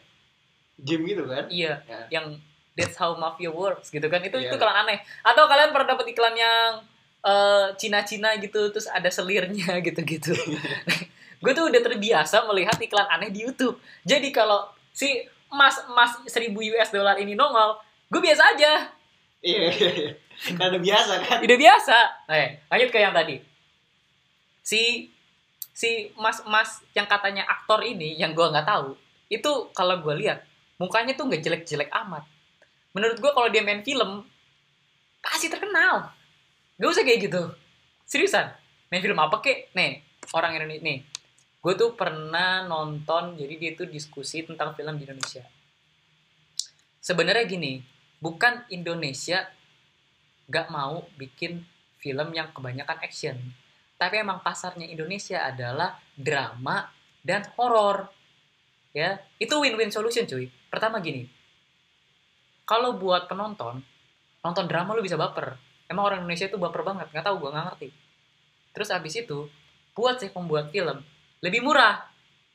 Game 0.77 1.03
gitu 1.05 1.25
kan? 1.25 1.49
iya 1.49 1.81
Ya. 1.83 2.01
yang 2.13 2.37
that's 2.77 2.95
how 2.95 3.17
mafia 3.17 3.49
works 3.49 3.89
gitu 3.89 4.05
kan 4.05 4.21
itu 4.21 4.37
Iya. 4.37 4.47
itu 4.47 4.55
iklan 4.55 4.77
aneh 4.79 5.01
atau 5.23 5.49
kalian 5.49 5.73
pernah 5.73 5.89
dapat 5.91 6.07
iklan 6.07 6.37
yang 6.37 6.85
eh, 7.23 7.67
Cina-Cina 7.75 8.37
gitu 8.39 8.71
terus 8.71 8.87
ada 8.87 9.09
selirnya 9.09 9.73
gitu-gitu 9.87 10.37
gue 11.43 11.53
tuh 11.53 11.65
udah 11.67 11.81
terbiasa 11.83 12.45
melihat 12.45 12.77
iklan 12.79 13.09
aneh 13.09 13.29
di 13.29 13.43
YouTube 13.43 13.77
jadi 14.05 14.29
kalau 14.31 14.69
si 14.93 15.25
mas 15.57 15.81
mas 15.97 16.13
1000 16.29 16.53
US 16.53 16.91
dollar 16.93 17.17
ini 17.17 17.33
nongol 17.33 17.81
gue 18.13 18.21
biasa 18.21 18.55
aja. 18.55 18.73
Iya 19.41 19.73
iya 19.73 19.91
iya. 19.97 20.11
Kan 20.53 20.69
udah 20.69 20.83
biasa 20.85 21.13
kan? 21.25 21.39
udah 21.41 21.59
biasa. 21.59 21.99
Eh 22.29 22.49
lanjut 22.69 22.91
ke 22.93 22.99
yang 23.01 23.15
tadi. 23.17 23.37
Si 24.61 25.09
si 25.73 26.13
mas 26.21 26.45
mas 26.45 26.85
yang 26.93 27.09
katanya 27.09 27.49
aktor 27.49 27.81
ini 27.81 28.15
yang 28.21 28.37
gue 28.37 28.45
nggak 28.45 28.69
tahu 28.69 28.95
itu 29.33 29.53
kalau 29.75 29.99
gue 30.05 30.15
lihat 30.23 30.45
mukanya 30.77 31.17
tuh 31.17 31.27
nggak 31.27 31.43
jelek-jelek 31.43 31.91
amat. 32.07 32.23
Menurut 32.93 33.17
gue 33.19 33.33
kalau 33.33 33.49
dia 33.49 33.65
main 33.65 33.81
film 33.81 34.25
pasti 35.25 35.51
terkenal. 35.51 36.13
Gak 36.77 36.93
usah 36.93 37.05
kayak 37.05 37.29
gitu. 37.29 37.43
Seriusan? 38.05 38.53
Main 38.93 39.01
film 39.01 39.17
apa 39.17 39.41
kek? 39.41 39.73
Nih 39.73 40.05
orang 40.33 40.57
Indonesia 40.57 40.85
nih 40.85 40.99
gue 41.67 41.75
tuh 41.75 41.99
pernah 41.99 42.63
nonton 42.63 43.35
jadi 43.35 43.55
dia 43.59 43.73
tuh 43.75 43.91
diskusi 43.91 44.47
tentang 44.47 44.71
film 44.79 45.03
di 45.03 45.03
Indonesia. 45.03 45.43
Sebenarnya 47.03 47.43
gini 47.43 47.83
bukan 48.23 48.63
Indonesia 48.71 49.51
gak 50.47 50.71
mau 50.71 51.11
bikin 51.19 51.67
film 51.99 52.31
yang 52.31 52.55
kebanyakan 52.55 53.03
action. 53.03 53.35
Tapi 53.99 54.23
emang 54.23 54.47
pasarnya 54.47 54.87
Indonesia 54.87 55.43
adalah 55.43 55.99
drama 56.15 56.87
dan 57.27 57.43
horor. 57.59 58.15
Ya 58.95 59.19
itu 59.43 59.59
win-win 59.59 59.91
solution 59.91 60.23
cuy. 60.23 60.47
Pertama 60.71 61.03
gini 61.03 61.27
kalau 62.63 62.95
buat 62.95 63.27
penonton 63.27 63.83
nonton 64.47 64.71
drama 64.71 64.95
lu 64.95 65.03
bisa 65.03 65.19
baper. 65.19 65.59
Emang 65.91 66.15
orang 66.15 66.23
Indonesia 66.23 66.47
itu 66.47 66.63
baper 66.63 66.87
banget 66.87 67.11
nggak 67.11 67.27
tahu 67.27 67.43
gue 67.43 67.51
nggak 67.51 67.67
ngerti. 67.75 67.89
Terus 68.71 68.89
abis 68.95 69.19
itu 69.19 69.51
buat 69.99 70.23
sih 70.23 70.31
pembuat 70.31 70.71
film 70.71 71.03
lebih 71.47 71.63
murah. 71.63 72.03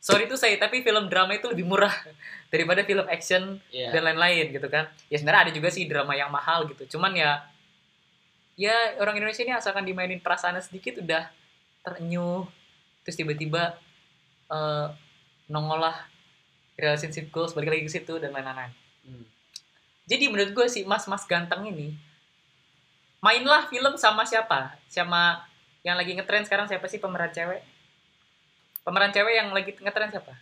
Sorry 0.02 0.26
itu 0.26 0.34
saya 0.36 0.58
tapi 0.58 0.82
film 0.82 1.08
drama 1.08 1.32
itu 1.32 1.46
lebih 1.48 1.64
murah 1.64 1.94
daripada 2.54 2.82
film 2.84 3.06
action 3.08 3.62
Iya. 3.72 3.94
dan 3.96 4.02
lain-lain 4.12 4.52
gitu 4.52 4.68
kan. 4.68 4.90
Ya 5.08 5.18
sebenarnya 5.18 5.50
ada 5.50 5.52
juga 5.54 5.70
sih 5.72 5.88
drama 5.88 6.12
yang 6.14 6.30
mahal 6.30 6.68
gitu. 6.68 6.98
Cuman 6.98 7.16
ya 7.16 7.46
ya 8.60 8.98
orang 9.00 9.18
Indonesia 9.18 9.42
ini 9.46 9.54
asalkan 9.56 9.88
dimainin 9.88 10.20
perasaannya 10.20 10.62
sedikit 10.62 11.00
udah 11.00 11.30
terenyuh. 11.82 12.46
Terus 13.08 13.16
tiba-tiba 13.16 13.78
eh 14.52 14.88
nongol 15.48 15.80
lah 15.84 15.98
relationship 16.76 17.30
goals 17.30 17.54
balik 17.54 17.72
lagi 17.72 17.84
ke 17.86 17.92
situ 17.92 18.16
dan 18.18 18.32
lain-lain. 18.32 18.72
Hmm. 19.02 19.26
jadi 20.06 20.30
menurut 20.30 20.54
gue 20.54 20.68
sih 20.70 20.86
mas-mas 20.86 21.26
ganteng 21.26 21.66
ini 21.66 21.98
mainlah 23.22 23.66
film 23.70 23.98
sama 23.98 24.26
siapa? 24.26 24.78
Sama 24.86 25.42
yang 25.82 25.98
lagi 25.98 26.14
ngetren 26.14 26.46
sekarang 26.46 26.70
siapa 26.70 26.86
sih 26.86 27.02
pemeran 27.02 27.34
cewek 27.34 27.62
pemeran 28.82 29.10
cewek 29.10 29.34
yang 29.34 29.50
lagi 29.52 29.72
ngetren 29.76 30.10
siapa 30.10 30.34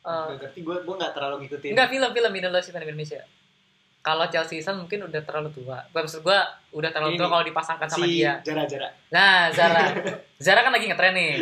Eh, 0.00 0.26
Gak 0.30 0.38
ngerti 0.38 0.60
gue 0.62 0.76
gue 0.86 0.94
nggak 0.94 1.12
terlalu 1.18 1.34
ngikutin. 1.42 1.70
Enggak 1.74 1.88
film-film 1.90 2.32
Indonesia 2.32 2.70
Indonesia. 2.72 3.20
kalau 3.98 4.22
Chelsea 4.30 4.62
Islan 4.62 4.78
mungkin 4.78 5.02
udah 5.02 5.18
terlalu 5.18 5.50
tua. 5.50 5.82
Gua 5.90 6.06
maksud 6.06 6.22
gue 6.22 6.38
udah 6.70 6.90
terlalu 6.94 7.18
tua 7.18 7.26
Ini, 7.26 7.32
kalau 7.34 7.42
dipasangkan 7.42 7.88
sama 7.90 8.06
si 8.06 8.22
dia. 8.22 8.38
Jara-Jara. 8.38 8.86
Nah, 9.10 9.50
Zara. 9.50 9.82
Zara 10.46 10.62
kan 10.62 10.70
lagi 10.70 10.86
ngetren 10.86 11.10
nih. 11.10 11.32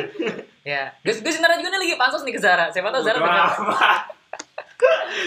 Ya. 0.64 0.96
Gue 1.04 1.12
gue 1.12 1.28
sebenarnya 1.28 1.60
juga 1.60 1.76
nih 1.76 1.80
lagi 1.84 1.94
pansos 2.00 2.24
nih 2.24 2.32
ke 2.32 2.40
Zara. 2.40 2.72
Siapa 2.72 2.88
tahu 2.88 3.04
Zara 3.04 3.20
amat. 3.20 4.16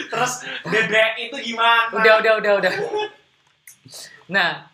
Terus 0.09 0.33
Dede 0.65 1.03
itu 1.21 1.37
gimana? 1.53 1.93
Udah, 1.93 2.13
udah, 2.25 2.33
udah, 2.41 2.51
udah. 2.57 2.73
Nah, 4.27 4.65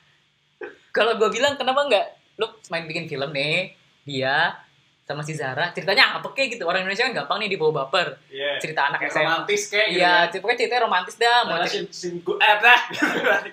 kalau 0.90 1.20
gue 1.20 1.30
bilang 1.36 1.60
kenapa 1.60 1.84
nggak 1.84 2.06
lu 2.40 2.48
main 2.72 2.88
bikin 2.88 3.12
film 3.12 3.28
nih, 3.30 3.76
dia 4.08 4.56
sama 5.04 5.20
si 5.20 5.36
Zara, 5.36 5.68
ceritanya 5.70 6.16
apa 6.16 6.32
kayak 6.32 6.56
gitu. 6.56 6.64
Orang 6.64 6.82
Indonesia 6.82 7.04
kan 7.04 7.14
gampang 7.14 7.38
nih 7.38 7.52
dibawa 7.52 7.84
baper. 7.84 8.16
Iya. 8.28 8.56
Cerita 8.58 8.88
anak 8.88 9.00
Kayak 9.00 9.12
SMA. 9.12 9.22
romantis 9.22 9.62
kayak 9.68 9.88
gitu. 9.90 10.00
Iya, 10.00 10.14
kan. 10.26 10.32
pokoknya 10.34 10.58
ceritanya 10.58 10.82
romantis 10.82 11.16
dah. 11.18 11.38
Mau, 11.44 11.52
Nah, 11.52 11.60
cer- 11.62 11.74
sin- 11.74 11.92
sin- 11.92 12.20
gu- 12.20 12.40
eh, 12.40 12.56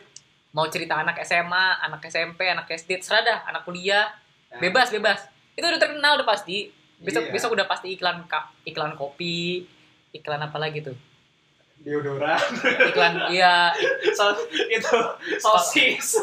mau 0.51 0.67
cerita 0.67 0.95
anak 0.97 1.17
SMA, 1.21 1.65
anak 1.81 2.01
SMP, 2.05 2.41
anak 2.45 2.67
SD, 2.69 2.91
serah 2.99 3.23
dah, 3.23 3.39
anak 3.45 3.63
kuliah, 3.63 4.07
Nah, 4.49 4.59
bebas, 4.59 4.91
bebas. 4.91 5.27
Itu 5.53 5.63
udah 5.65 5.79
terkenal 5.79 6.15
udah 6.17 6.27
pasti. 6.29 6.71
Besok 6.99 7.27
Iya. 7.27 7.33
besok 7.33 7.51
udah 7.53 7.65
pasti 7.65 7.89
iklan 7.91 8.27
iklan 8.63 8.93
kopi, 8.95 9.67
iklan 10.13 10.39
apa 10.41 10.55
lagi 10.57 10.83
tuh? 10.83 10.95
Deodoran. 11.81 12.37
Iklan 12.87 13.33
iya 13.33 13.73
So, 14.19 14.37
itu 14.69 14.97
sosis. 15.37 16.21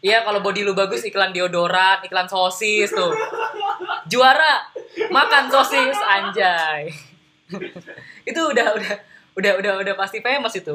Iya 0.00 0.24
kalau 0.24 0.40
body 0.40 0.64
lu 0.64 0.72
bagus 0.72 1.04
iklan 1.04 1.30
deodoran, 1.30 2.00
iklan 2.00 2.24
sosis 2.24 2.88
tuh. 2.88 3.12
Juara 4.10 4.66
makan 5.14 5.44
sosis 5.48 5.96
anjay. 6.02 6.90
itu 8.30 8.40
udah 8.42 8.66
udah 8.74 8.94
udah 9.38 9.52
udah 9.62 9.72
udah 9.86 9.94
pasti 9.94 10.18
famous 10.18 10.58
itu. 10.58 10.74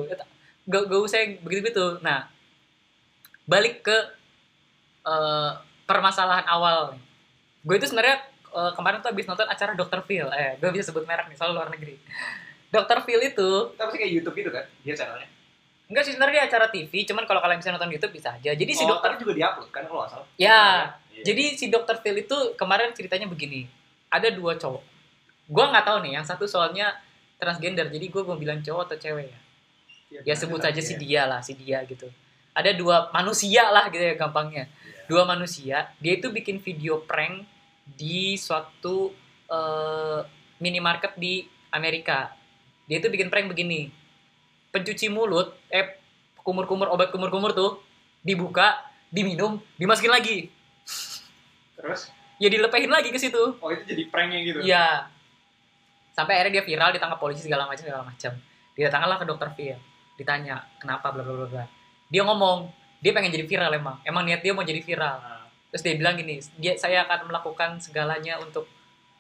Gak, 0.65 0.83
gak 0.87 1.01
usah 1.03 1.19
yang 1.21 1.31
begitu-begitu. 1.43 1.99
Nah, 1.99 2.31
balik 3.45 3.85
ke 3.85 3.97
eh, 5.05 5.51
permasalahan 5.85 6.47
awal. 6.49 6.97
Gue 7.61 7.75
itu 7.77 7.91
sebenarnya 7.91 8.23
eh, 8.55 8.71
kemarin 8.73 9.03
tuh 9.03 9.11
habis 9.13 9.27
nonton 9.29 9.45
acara 9.45 9.77
Dr. 9.77 10.01
Phil. 10.07 10.27
Eh, 10.33 10.57
gue 10.57 10.69
bisa 10.73 10.89
sebut 10.89 11.05
merek 11.05 11.29
nih, 11.29 11.37
soal 11.37 11.53
luar 11.53 11.69
negeri. 11.69 11.99
Dr. 12.73 13.05
Phil 13.05 13.21
itu 13.23 13.49
Tapi 13.77 13.89
sih 13.95 13.99
kayak 14.03 14.11
YouTube 14.11 14.35
gitu 14.35 14.51
kan, 14.51 14.65
dia 14.83 14.95
channelnya. 14.97 15.29
enggak 15.85 16.01
sih 16.01 16.17
sebenarnya 16.17 16.49
acara 16.49 16.65
TV, 16.73 17.05
cuman 17.05 17.29
kalau 17.29 17.45
kalian 17.45 17.61
bisa 17.61 17.69
nonton 17.69 17.93
YouTube 17.93 18.17
bisa 18.17 18.33
aja. 18.33 18.57
Jadi 18.57 18.71
si 18.73 18.83
oh, 18.83 18.97
dokter 18.97 19.21
juga 19.21 19.37
diupload 19.37 19.69
kan 19.69 19.85
kalau 19.85 20.01
nggak 20.01 20.11
salah. 20.17 20.27
Ya, 20.33 20.89
Iya. 21.15 21.23
Jadi 21.31 21.43
si 21.55 21.65
Dr. 21.71 22.03
Phil 22.03 22.27
itu 22.27 22.37
kemarin 22.59 22.91
ceritanya 22.91 23.25
begini. 23.31 23.71
Ada 24.11 24.35
dua 24.35 24.59
cowok. 24.59 24.83
Gua 25.47 25.71
nggak 25.71 25.85
tahu 25.87 25.97
nih, 26.03 26.19
yang 26.19 26.25
satu 26.27 26.43
soalnya 26.43 26.91
transgender. 27.39 27.87
Jadi 27.91 28.05
gue 28.09 28.21
mau 28.23 28.39
bilang 28.39 28.59
cowok 28.63 28.91
atau 28.91 28.97
cewek 28.99 29.27
ya. 29.31 29.39
Ya 30.23 30.33
sebut 30.37 30.61
saja 30.61 30.79
si 30.79 30.95
dia 30.95 31.27
lah, 31.27 31.43
si 31.43 31.57
dia 31.57 31.83
gitu. 31.83 32.07
Ada 32.55 32.71
dua 32.71 33.11
manusia 33.11 33.67
lah 33.67 33.91
gitu 33.91 34.03
ya 34.03 34.15
gampangnya. 34.15 34.67
Iya. 34.67 34.99
Dua 35.11 35.23
manusia, 35.27 35.91
dia 35.99 36.13
itu 36.15 36.31
bikin 36.31 36.63
video 36.63 37.03
prank 37.03 37.43
di 37.83 38.39
suatu 38.39 39.11
eh, 39.51 40.19
minimarket 40.63 41.19
di 41.19 41.45
Amerika. 41.69 42.31
Dia 42.87 43.03
itu 43.03 43.11
bikin 43.11 43.27
prank 43.27 43.51
begini. 43.51 43.91
Pencuci 44.71 45.11
mulut, 45.11 45.51
eh 45.67 45.99
kumur-kumur 46.45 46.87
obat 46.91 47.11
kumur-kumur 47.11 47.51
tuh 47.51 47.81
dibuka, 48.23 48.79
diminum, 49.11 49.59
dimasukin 49.75 50.13
lagi. 50.13 50.37
Terus, 51.85 52.09
Ya 52.35 52.51
dilepehin 52.51 52.91
lagi 52.91 53.13
ke 53.13 53.19
situ. 53.21 53.39
oh 53.39 53.69
itu 53.71 53.85
jadi 53.87 54.11
pranknya 54.11 54.39
gitu. 54.43 54.59
Iya. 54.59 55.07
Sampai 56.11 56.35
akhirnya 56.35 56.59
dia 56.59 56.65
viral, 56.67 56.91
ditangkap 56.91 57.15
polisi 57.15 57.45
segala 57.45 57.63
macam 57.63 57.85
segala 57.85 58.03
macam. 58.03 58.31
Didatangkanlah 58.75 59.17
ke 59.23 59.25
dokter 59.29 59.49
Phil. 59.55 59.77
Ditanya, 60.19 60.67
kenapa 60.75 61.15
bla 61.15 61.23
bla 61.23 61.31
bla 61.31 61.47
bla. 61.47 61.65
Dia 62.11 62.27
ngomong, 62.27 62.67
dia 62.99 63.15
pengen 63.15 63.31
jadi 63.31 63.47
viral 63.47 63.71
emang. 63.71 64.03
Emang 64.03 64.27
niat 64.27 64.43
dia 64.43 64.51
mau 64.51 64.67
jadi 64.67 64.83
viral. 64.83 65.15
Nah, 65.15 65.47
Terus 65.71 65.83
dia 65.83 65.95
bilang 65.99 66.15
gini, 66.15 66.39
dia 66.59 66.75
saya 66.79 67.03
akan 67.03 67.27
melakukan 67.31 67.79
segalanya 67.83 68.39
untuk 68.39 68.67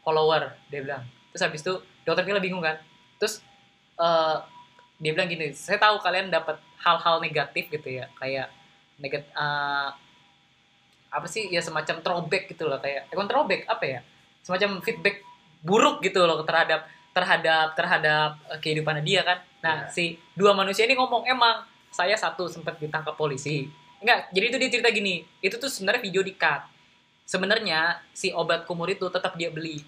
follower, 0.07 0.55
dia 0.71 0.79
bilang. 0.83 1.03
Terus 1.31 1.43
habis 1.43 1.59
itu 1.63 1.83
dokter 2.07 2.23
Phil 2.23 2.39
bingung 2.39 2.63
kan. 2.63 2.79
Terus 3.19 3.43
eh, 3.99 4.37
dia 5.03 5.11
bilang 5.15 5.27
gini, 5.27 5.51
saya 5.51 5.79
tahu 5.79 5.99
kalian 5.99 6.31
dapat 6.31 6.59
hal-hal 6.79 7.19
negatif 7.19 7.67
gitu 7.67 7.99
ya, 7.99 8.07
kayak 8.19 8.51
negat 8.99 9.23
eh, 9.27 9.89
apa 11.15 11.27
sih 11.31 11.47
ya 11.47 11.63
semacam 11.63 12.03
throwback 12.03 12.51
gitu 12.51 12.67
loh 12.67 12.79
kayak 12.83 13.07
eh, 13.07 13.15
bukan 13.15 13.27
throwback 13.31 13.61
apa 13.71 13.85
ya 13.87 13.99
semacam 14.43 14.83
feedback 14.83 15.23
buruk 15.63 16.03
gitu 16.03 16.19
loh 16.27 16.43
terhadap 16.43 16.85
terhadap 17.15 17.67
terhadap 17.73 18.29
eh, 18.51 18.59
kehidupan 18.59 18.99
dia 19.01 19.23
kan 19.23 19.39
nah 19.63 19.87
Iya. 19.87 19.89
si 19.89 20.03
dua 20.35 20.51
manusia 20.53 20.85
ini 20.85 20.93
ngomong 20.99 21.25
emang 21.25 21.63
saya 21.89 22.13
satu 22.19 22.51
sempat 22.51 22.77
ditangkap 22.77 23.15
polisi 23.15 23.65
enggak 24.03 24.29
jadi 24.35 24.45
itu 24.51 24.57
dia 24.59 24.69
cerita 24.69 24.89
gini 24.91 25.23
itu 25.39 25.55
tuh 25.55 25.71
sebenarnya 25.71 26.01
video 26.03 26.21
di 26.21 26.35
cut 26.35 26.67
sebenarnya 27.25 28.03
si 28.13 28.29
obat 28.35 28.67
kumur 28.69 28.91
itu 28.91 29.07
tetap 29.09 29.33
dia 29.39 29.49
beli 29.49 29.81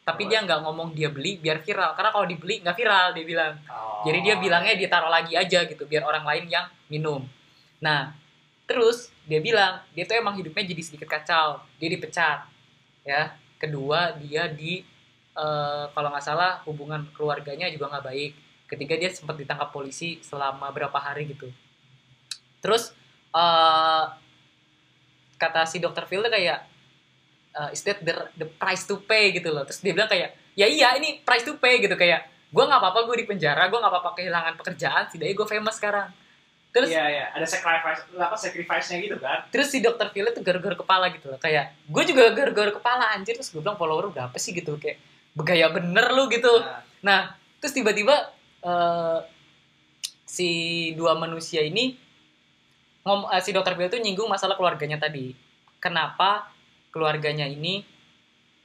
tapi 0.00 0.24
Oh. 0.24 0.28
dia 0.32 0.40
nggak 0.40 0.60
ngomong 0.64 0.96
dia 0.96 1.12
beli 1.12 1.36
biar 1.36 1.60
viral 1.60 1.92
karena 1.92 2.10
kalau 2.10 2.24
dibeli 2.24 2.64
nggak 2.64 2.76
viral 2.78 3.12
dia 3.12 3.24
bilang 3.28 3.52
oh. 3.68 4.00
jadi 4.08 4.18
dia 4.24 4.34
bilangnya 4.40 4.74
dia 4.78 4.88
taruh 4.88 5.12
lagi 5.12 5.36
aja 5.36 5.68
gitu 5.68 5.84
biar 5.84 6.02
orang 6.08 6.24
lain 6.24 6.48
yang 6.48 6.66
minum. 6.88 7.22
Nah, 7.80 8.12
terus 8.68 9.08
dia 9.30 9.38
bilang 9.38 9.78
dia 9.94 10.02
tuh 10.02 10.18
emang 10.18 10.34
hidupnya 10.34 10.66
jadi 10.66 10.82
sedikit 10.82 11.06
kacau. 11.06 11.62
Dia 11.78 11.88
dipecat. 11.94 12.50
Ya. 13.06 13.38
Kedua, 13.62 14.18
dia 14.18 14.50
di 14.50 14.82
eh, 15.38 15.84
kalau 15.94 16.08
nggak 16.10 16.24
salah 16.26 16.58
hubungan 16.66 17.06
keluarganya 17.14 17.70
juga 17.70 17.94
nggak 17.94 18.04
baik. 18.10 18.32
Ketiga 18.66 18.98
dia 18.98 19.10
sempat 19.14 19.38
ditangkap 19.38 19.70
polisi 19.70 20.18
selama 20.26 20.74
berapa 20.74 20.98
hari 20.98 21.30
gitu. 21.30 21.46
Terus 22.58 22.90
eh 23.30 24.04
kata 25.38 25.64
si 25.70 25.78
dokter 25.78 26.10
Phil 26.10 26.26
kayak 26.26 26.66
eh, 27.54 27.70
is 27.70 27.86
that 27.86 28.02
the, 28.02 28.14
the 28.34 28.46
price 28.50 28.82
to 28.90 28.98
pay 28.98 29.30
gitu 29.30 29.54
loh. 29.54 29.62
Terus 29.62 29.78
dia 29.78 29.94
bilang 29.94 30.10
kayak 30.10 30.34
ya 30.58 30.66
iya 30.66 30.98
ini 30.98 31.22
price 31.22 31.46
to 31.46 31.54
pay 31.62 31.78
gitu 31.78 31.94
kayak 31.94 32.26
gue 32.50 32.64
nggak 32.66 32.80
apa-apa 32.82 33.06
gue 33.06 33.16
di 33.22 33.26
penjara 33.30 33.70
gue 33.70 33.78
nggak 33.78 33.92
apa-apa 33.94 34.10
kehilangan 34.18 34.54
pekerjaan 34.58 35.06
setidaknya 35.06 35.34
gue 35.38 35.46
famous 35.46 35.78
sekarang 35.78 36.10
terus 36.70 36.86
Iya, 36.86 37.04
iya, 37.04 37.24
ada 37.30 37.42
sacrifice, 37.42 38.06
apa 38.14 38.36
sacrifice-nya 38.36 38.98
gitu 39.00 39.16
kan. 39.18 39.42
terus 39.50 39.68
si 39.68 39.78
dokter 39.78 40.06
Phil 40.10 40.22
itu 40.24 40.38
gar-gar 40.38 40.74
kepala 40.74 41.10
gitu 41.10 41.26
loh. 41.26 41.38
Kayak 41.38 41.74
gue 41.84 42.02
juga 42.06 42.30
gar-gar 42.30 42.70
kepala 42.70 43.10
anjir. 43.10 43.34
Terus 43.34 43.50
gue 43.50 43.58
bilang 43.58 43.74
follower 43.74 44.08
berapa 44.08 44.34
sih? 44.34 44.50
gitu. 44.50 44.78
Kayak 44.78 45.02
bergaya 45.30 45.66
bener 45.68 46.06
lu 46.10 46.26
gitu. 46.26 46.50
Nah, 46.62 46.80
nah 47.00 47.20
terus 47.58 47.72
tiba-tiba 47.72 48.14
eh, 48.60 49.18
si 50.24 50.48
dua 50.94 51.14
manusia 51.14 51.60
ini 51.60 51.98
ngom 53.02 53.26
eh, 53.28 53.42
si 53.42 53.50
dokter 53.50 53.74
Phil 53.74 53.88
itu 53.88 53.98
nyinggung 53.98 54.28
masalah 54.28 54.54
keluarganya 54.54 54.96
tadi. 54.96 55.34
Kenapa 55.78 56.50
keluarganya 56.90 57.46
ini 57.46 57.82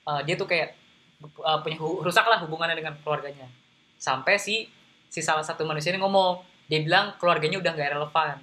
eh, 0.03 0.21
dia 0.23 0.35
tuh 0.35 0.45
kayak 0.45 0.77
eh, 1.25 1.57
punya 1.63 1.77
hu- 1.79 2.01
rusak 2.03 2.25
lah 2.25 2.37
hubungannya 2.43 2.77
dengan 2.77 2.93
keluarganya. 3.01 3.49
Sampai 3.97 4.37
si 4.37 4.69
si 5.09 5.23
salah 5.23 5.41
satu 5.41 5.63
manusia 5.63 5.89
ini 5.89 5.97
ngomong 5.97 6.53
dia 6.65 6.79
bilang 6.81 7.13
keluarganya 7.17 7.57
udah 7.61 7.71
nggak 7.73 7.91
relevan 7.93 8.37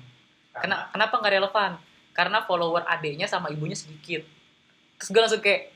karena 0.53 0.61
Kena, 0.61 0.77
kenapa 0.93 1.15
nggak 1.17 1.33
relevan? 1.33 1.71
Karena 2.13 2.39
follower 2.45 2.85
adiknya 2.85 3.25
sama 3.25 3.49
ibunya 3.49 3.73
sedikit. 3.73 4.21
Terus 5.01 5.09
gue 5.09 5.21
langsung 5.25 5.41
kayak, 5.41 5.73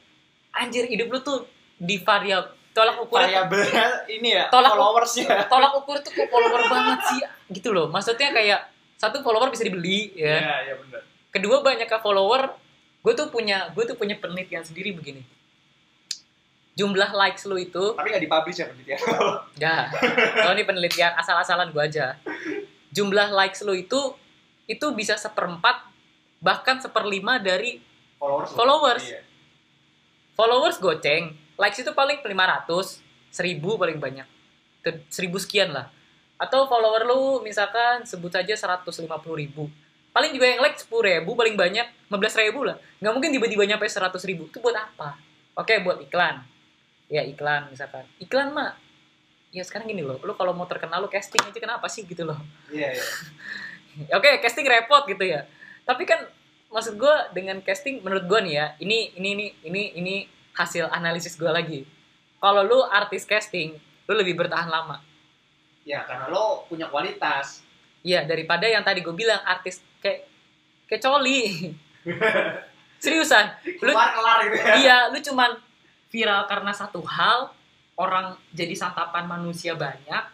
anjir 0.53 0.85
hidup 0.85 1.09
lu 1.09 1.19
tuh 1.25 1.49
di 1.81 1.97
variab 1.97 2.53
tolak 2.77 3.01
ukur 3.01 3.25
variabelnya 3.25 4.05
ini 4.21 4.37
ya, 4.37 4.53
Tolak- 4.53 4.77
followersnya. 4.77 5.33
tolak 5.53 5.73
ukur 5.81 5.97
tuh 6.05 6.13
kok 6.13 6.29
follower 6.29 6.61
banget 6.69 7.01
sih 7.09 7.21
gitu 7.57 7.73
loh. 7.73 7.89
Maksudnya 7.89 8.37
kayak 8.37 8.69
satu 9.01 9.25
follower 9.25 9.49
bisa 9.49 9.65
dibeli 9.65 10.13
ya. 10.13 10.37
Iya, 10.45 10.57
iya 10.69 10.75
benar. 10.77 11.01
Kedua 11.33 11.65
banyak 11.65 11.89
follower, 11.89 12.53
gue 13.01 13.13
tuh 13.17 13.33
punya 13.33 13.73
gue 13.73 13.85
tuh 13.89 13.97
punya 13.97 14.21
penelitian 14.21 14.61
sendiri 14.61 14.93
begini. 14.93 15.25
Jumlah 16.77 17.09
likes 17.17 17.49
lu 17.49 17.57
itu 17.57 17.97
Tapi 17.97 18.13
nggak 18.13 18.25
dipublish 18.29 18.61
ya 18.61 18.69
penelitian. 18.69 19.01
Enggak. 19.57 19.85
Kalau 20.37 20.53
ini 20.53 20.65
penelitian 20.69 21.13
asal-asalan 21.17 21.73
gua 21.73 21.89
aja. 21.89 22.21
Jumlah 22.93 23.33
likes 23.33 23.65
lu 23.65 23.73
itu 23.73 24.13
itu 24.69 24.87
bisa 24.93 25.17
seperempat 25.17 25.89
bahkan 26.45 26.77
seperlima 26.77 27.41
dari 27.41 27.81
followers. 28.21 28.53
Followers. 28.53 29.05
Iya. 29.09 29.21
followers 30.37 30.77
goceng. 30.77 31.33
Likes 31.57 31.81
itu 31.81 31.89
paling 31.97 32.21
500, 32.21 32.69
1000 33.33 33.81
paling 33.81 33.97
banyak. 33.97 34.29
Ke 34.85 35.01
1000 35.09 35.33
sekian 35.41 35.73
lah. 35.73 35.89
Atau 36.37 36.69
follower 36.69 37.09
lu 37.09 37.41
misalkan 37.41 38.05
sebut 38.05 38.29
saja 38.29 38.53
150 38.53 39.01
ribu. 39.33 39.73
Paling 40.13 40.37
juga 40.37 40.45
yang 40.45 40.61
like 40.61 40.77
10 40.77 40.93
ribu 40.93 41.33
paling 41.33 41.57
banyak 41.57 41.89
15 42.13 42.45
ribu 42.45 42.69
lah. 42.69 42.77
Nggak 43.01 43.13
mungkin 43.17 43.31
tiba-tiba 43.33 43.65
nyampe 43.65 43.89
100 43.89 44.13
ribu. 44.29 44.45
Itu 44.53 44.61
buat 44.61 44.77
apa? 44.77 45.17
Oke 45.57 45.81
buat 45.81 46.05
iklan. 46.05 46.45
Ya 47.07 47.23
iklan 47.23 47.71
misalkan. 47.71 48.07
Iklan 48.19 48.51
mah 48.51 48.75
ya 49.55 49.63
sekarang 49.63 49.89
gini 49.89 50.03
loh, 50.05 50.19
lu 50.21 50.35
kalau 50.37 50.53
mau 50.53 50.69
terkenal 50.69 51.01
lu 51.01 51.09
casting 51.09 51.41
aja 51.41 51.57
kenapa 51.57 51.87
sih 51.89 52.05
gitu 52.05 52.27
loh. 52.27 52.37
Iya, 52.69 52.99
iya. 52.99 53.05
Oke, 54.19 54.43
casting 54.45 54.67
repot 54.69 55.09
gitu 55.09 55.25
ya. 55.25 55.49
Tapi 55.87 56.05
kan 56.05 56.29
maksud 56.69 56.99
gue 56.99 57.15
dengan 57.33 57.63
casting 57.65 58.05
menurut 58.05 58.27
gue 58.29 58.41
nih 58.51 58.55
ya, 58.59 58.67
ini 58.83 59.15
ini 59.17 59.29
ini 59.33 59.47
ini 59.65 59.83
ini 59.97 60.15
hasil 60.53 60.91
analisis 60.93 61.39
gue 61.41 61.49
lagi. 61.49 61.89
Kalau 62.37 62.61
lu 62.67 62.79
artis 62.85 63.25
casting, 63.25 63.79
lu 64.05 64.13
lebih 64.13 64.37
bertahan 64.37 64.69
lama. 64.69 65.01
Ya, 65.87 66.05
karena 66.05 66.29
lo 66.29 66.67
punya 66.69 66.91
kualitas. 66.91 67.63
Iya, 68.05 68.27
daripada 68.29 68.67
yang 68.69 68.85
tadi 68.85 69.01
gue 69.01 69.15
bilang 69.15 69.41
artis 69.47 69.81
kayak 70.03 70.27
kayak 70.91 71.01
coli. 71.01 71.73
Seriusan. 73.03 73.57
Lu 73.81 73.93
Keluar 73.93 74.11
kelar 74.13 74.39
gitu 74.47 74.57
ya. 74.57 74.75
iya, 74.79 74.97
lu 75.09 75.19
cuman 75.21 75.51
viral 76.13 76.47
karena 76.47 76.73
satu 76.73 77.03
hal, 77.05 77.51
orang 77.99 78.37
jadi 78.53 78.75
santapan 78.77 79.27
manusia 79.27 79.75
banyak. 79.75 80.25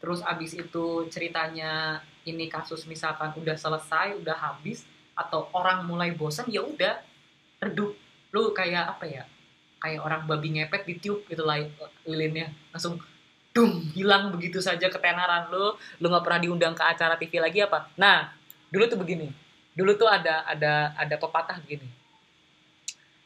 Terus 0.00 0.24
abis 0.24 0.56
itu 0.56 1.06
ceritanya 1.12 2.00
ini 2.24 2.48
kasus 2.48 2.88
misalkan 2.88 3.36
udah 3.36 3.56
selesai, 3.56 4.16
udah 4.16 4.36
habis 4.36 4.84
atau 5.12 5.52
orang 5.52 5.84
mulai 5.84 6.16
bosan 6.16 6.48
ya 6.48 6.64
udah 6.64 7.00
redup. 7.60 7.92
Lu 8.32 8.54
kayak 8.56 8.96
apa 8.96 9.04
ya? 9.04 9.24
Kayak 9.80 10.00
orang 10.04 10.22
babi 10.28 10.56
ngepet 10.56 10.88
ditiup 10.88 11.28
gitu 11.28 11.44
lah 11.44 11.60
lilinnya. 12.08 12.52
Langsung 12.72 13.00
dum 13.50 13.82
hilang 13.94 14.30
begitu 14.30 14.62
saja 14.62 14.86
ketenaran 14.86 15.50
lu 15.50 15.74
lu 15.98 16.06
nggak 16.06 16.22
pernah 16.22 16.40
diundang 16.40 16.74
ke 16.74 16.84
acara 16.86 17.18
TV 17.18 17.42
lagi 17.42 17.58
apa 17.58 17.90
nah 17.98 18.30
dulu 18.70 18.86
tuh 18.86 18.98
begini 19.02 19.34
dulu 19.74 19.98
tuh 19.98 20.06
ada 20.06 20.46
ada 20.46 20.94
ada 20.94 21.14
pepatah 21.18 21.58
begini 21.58 21.86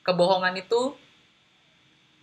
kebohongan 0.01 0.57
itu 0.57 0.97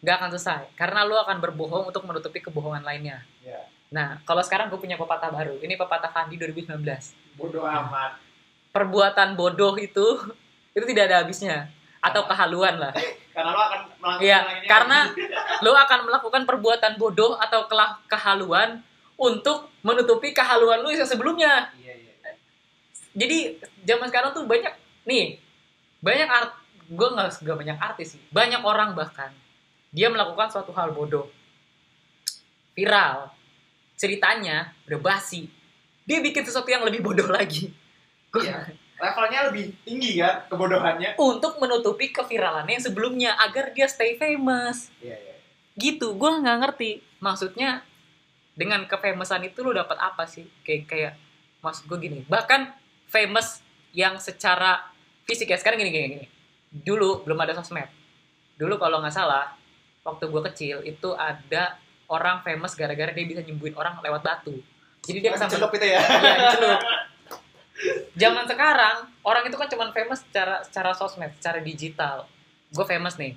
nggak 0.01 0.15
akan 0.17 0.29
selesai 0.31 0.63
karena 0.73 1.05
lu 1.05 1.15
akan 1.15 1.37
berbohong 1.39 1.87
untuk 1.87 2.03
menutupi 2.03 2.39
kebohongan 2.39 2.81
lainnya 2.81 3.21
Iya. 3.39 3.61
nah 3.87 4.17
kalau 4.21 4.41
sekarang 4.41 4.67
gue 4.67 4.77
punya 4.77 4.95
pepatah 4.95 5.29
baru 5.29 5.57
ini 5.57 5.73
pepatah 5.73 6.09
Fandi 6.09 6.35
2019 6.35 6.81
Bodoh 7.33 7.63
amat. 7.63 8.17
perbuatan 8.69 9.33
bodoh 9.33 9.77
itu 9.77 10.05
itu 10.75 10.85
tidak 10.87 11.03
ada 11.05 11.17
habisnya 11.21 11.69
atau 11.99 12.25
kehaluan 12.25 12.77
lah 12.77 12.93
Karena 13.31 13.55
lo 13.55 13.61
akan 13.63 13.79
melakukan 13.95 14.19
Iya, 14.19 14.37
lainnya. 14.43 14.67
karena 14.67 14.99
lo 15.61 15.71
akan 15.87 15.99
melakukan 16.03 16.41
perbuatan 16.43 16.91
bodoh 16.97 17.39
atau 17.39 17.63
kelah 17.65 17.95
kehaluan 18.05 18.83
untuk 19.15 19.71
menutupi 19.81 20.33
kehaluan 20.33 20.81
lu 20.81 20.89
yang 20.89 21.05
sebelumnya. 21.05 21.71
Iya, 21.77 21.93
iya. 21.95 22.11
Jadi 23.13 23.37
zaman 23.83 24.09
sekarang 24.09 24.33
tuh 24.33 24.43
banyak 24.43 24.73
nih 25.03 25.39
banyak 25.99 26.27
art 26.27 26.51
gue 26.89 27.07
nggak 27.07 27.39
banyak 27.39 27.77
artis 27.79 28.13
sih 28.13 28.21
banyak 28.29 28.59
orang 28.59 28.91
bahkan 28.91 29.31
dia 29.91 30.07
melakukan 30.07 30.47
suatu 30.47 30.71
hal 30.71 30.91
bodoh. 30.91 31.27
Viral. 32.71 33.29
Ceritanya 33.93 34.73
udah 34.87 34.99
basi. 34.99 35.51
Dia 36.01 36.19
bikin 36.19 36.41
sesuatu 36.41 36.67
yang 36.67 36.81
lebih 36.81 37.03
bodoh 37.03 37.29
lagi. 37.29 37.69
Gua- 38.31 38.41
Iya. 38.41 38.59
Levelnya 38.95 39.49
lebih 39.49 39.73
tinggi 39.81 40.21
kan 40.21 40.45
kebodohannya. 40.45 41.17
untuk 41.17 41.57
menutupi 41.57 42.13
keviralannya 42.13 42.77
yang 42.77 42.85
sebelumnya 42.85 43.33
agar 43.35 43.73
dia 43.73 43.89
stay 43.89 44.13
famous. 44.13 44.93
Iya, 44.97 45.17
iya. 45.17 45.35
gitu. 45.73 46.13
Gue 46.13 46.29
nggak 46.31 46.57
ngerti. 46.61 47.01
Maksudnya 47.17 47.81
dengan 48.53 48.85
kefamousan 48.85 49.41
itu 49.43 49.59
lu 49.59 49.73
dapat 49.73 49.97
apa 49.97 50.23
sih? 50.23 50.45
Kayak 50.61 50.83
kayak 50.85 51.13
maksud 51.59 51.89
gue 51.89 51.97
gini. 51.97 52.19
Bahkan 52.23 52.61
famous 53.09 53.65
yang 53.89 54.21
secara 54.21 54.85
fisik 55.25 55.49
ya 55.49 55.57
sekarang 55.57 55.81
gini 55.81 55.89
gini 55.89 56.07
gini. 56.11 56.25
Dulu 56.69 57.25
belum 57.25 57.41
ada 57.41 57.57
sosmed. 57.57 57.89
Dulu 58.53 58.77
kalau 58.77 59.01
nggak 59.01 59.17
salah 59.17 59.57
waktu 60.01 60.23
gue 60.29 60.41
kecil 60.51 60.77
itu 60.85 61.09
ada 61.13 61.77
orang 62.11 62.41
famous 62.41 62.73
gara-gara 62.75 63.13
dia 63.13 63.25
bisa 63.25 63.41
nyembuhin 63.45 63.77
orang 63.77 64.01
lewat 64.01 64.21
batu 64.21 64.57
jadi 65.01 65.17
dia 65.17 65.31
ke 65.33 65.39
sana 65.41 65.49
celup 65.49 65.73
itu 65.73 65.85
ya. 65.85 65.97
Iya, 65.97 66.33
dicelup. 66.37 66.79
Zaman 68.13 68.45
sekarang 68.45 69.09
orang 69.25 69.43
itu 69.49 69.57
kan 69.57 69.67
cuman 69.73 69.89
famous 69.89 70.21
secara 70.21 70.61
secara 70.61 70.93
sosmed, 70.93 71.33
secara 71.41 71.57
digital. 71.57 72.29
Gue 72.69 72.85
famous 72.85 73.17
nih, 73.17 73.33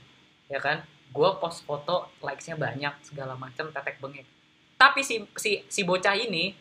ya 0.52 0.60
kan? 0.60 0.84
Gue 1.08 1.30
post 1.40 1.64
foto, 1.64 2.12
likes-nya 2.20 2.60
banyak, 2.60 2.92
segala 3.00 3.32
macam, 3.40 3.72
tetek 3.72 3.96
bengek. 3.96 4.28
Tapi 4.76 5.00
si 5.00 5.24
si 5.40 5.64
si 5.64 5.80
bocah 5.88 6.12
ini 6.12 6.52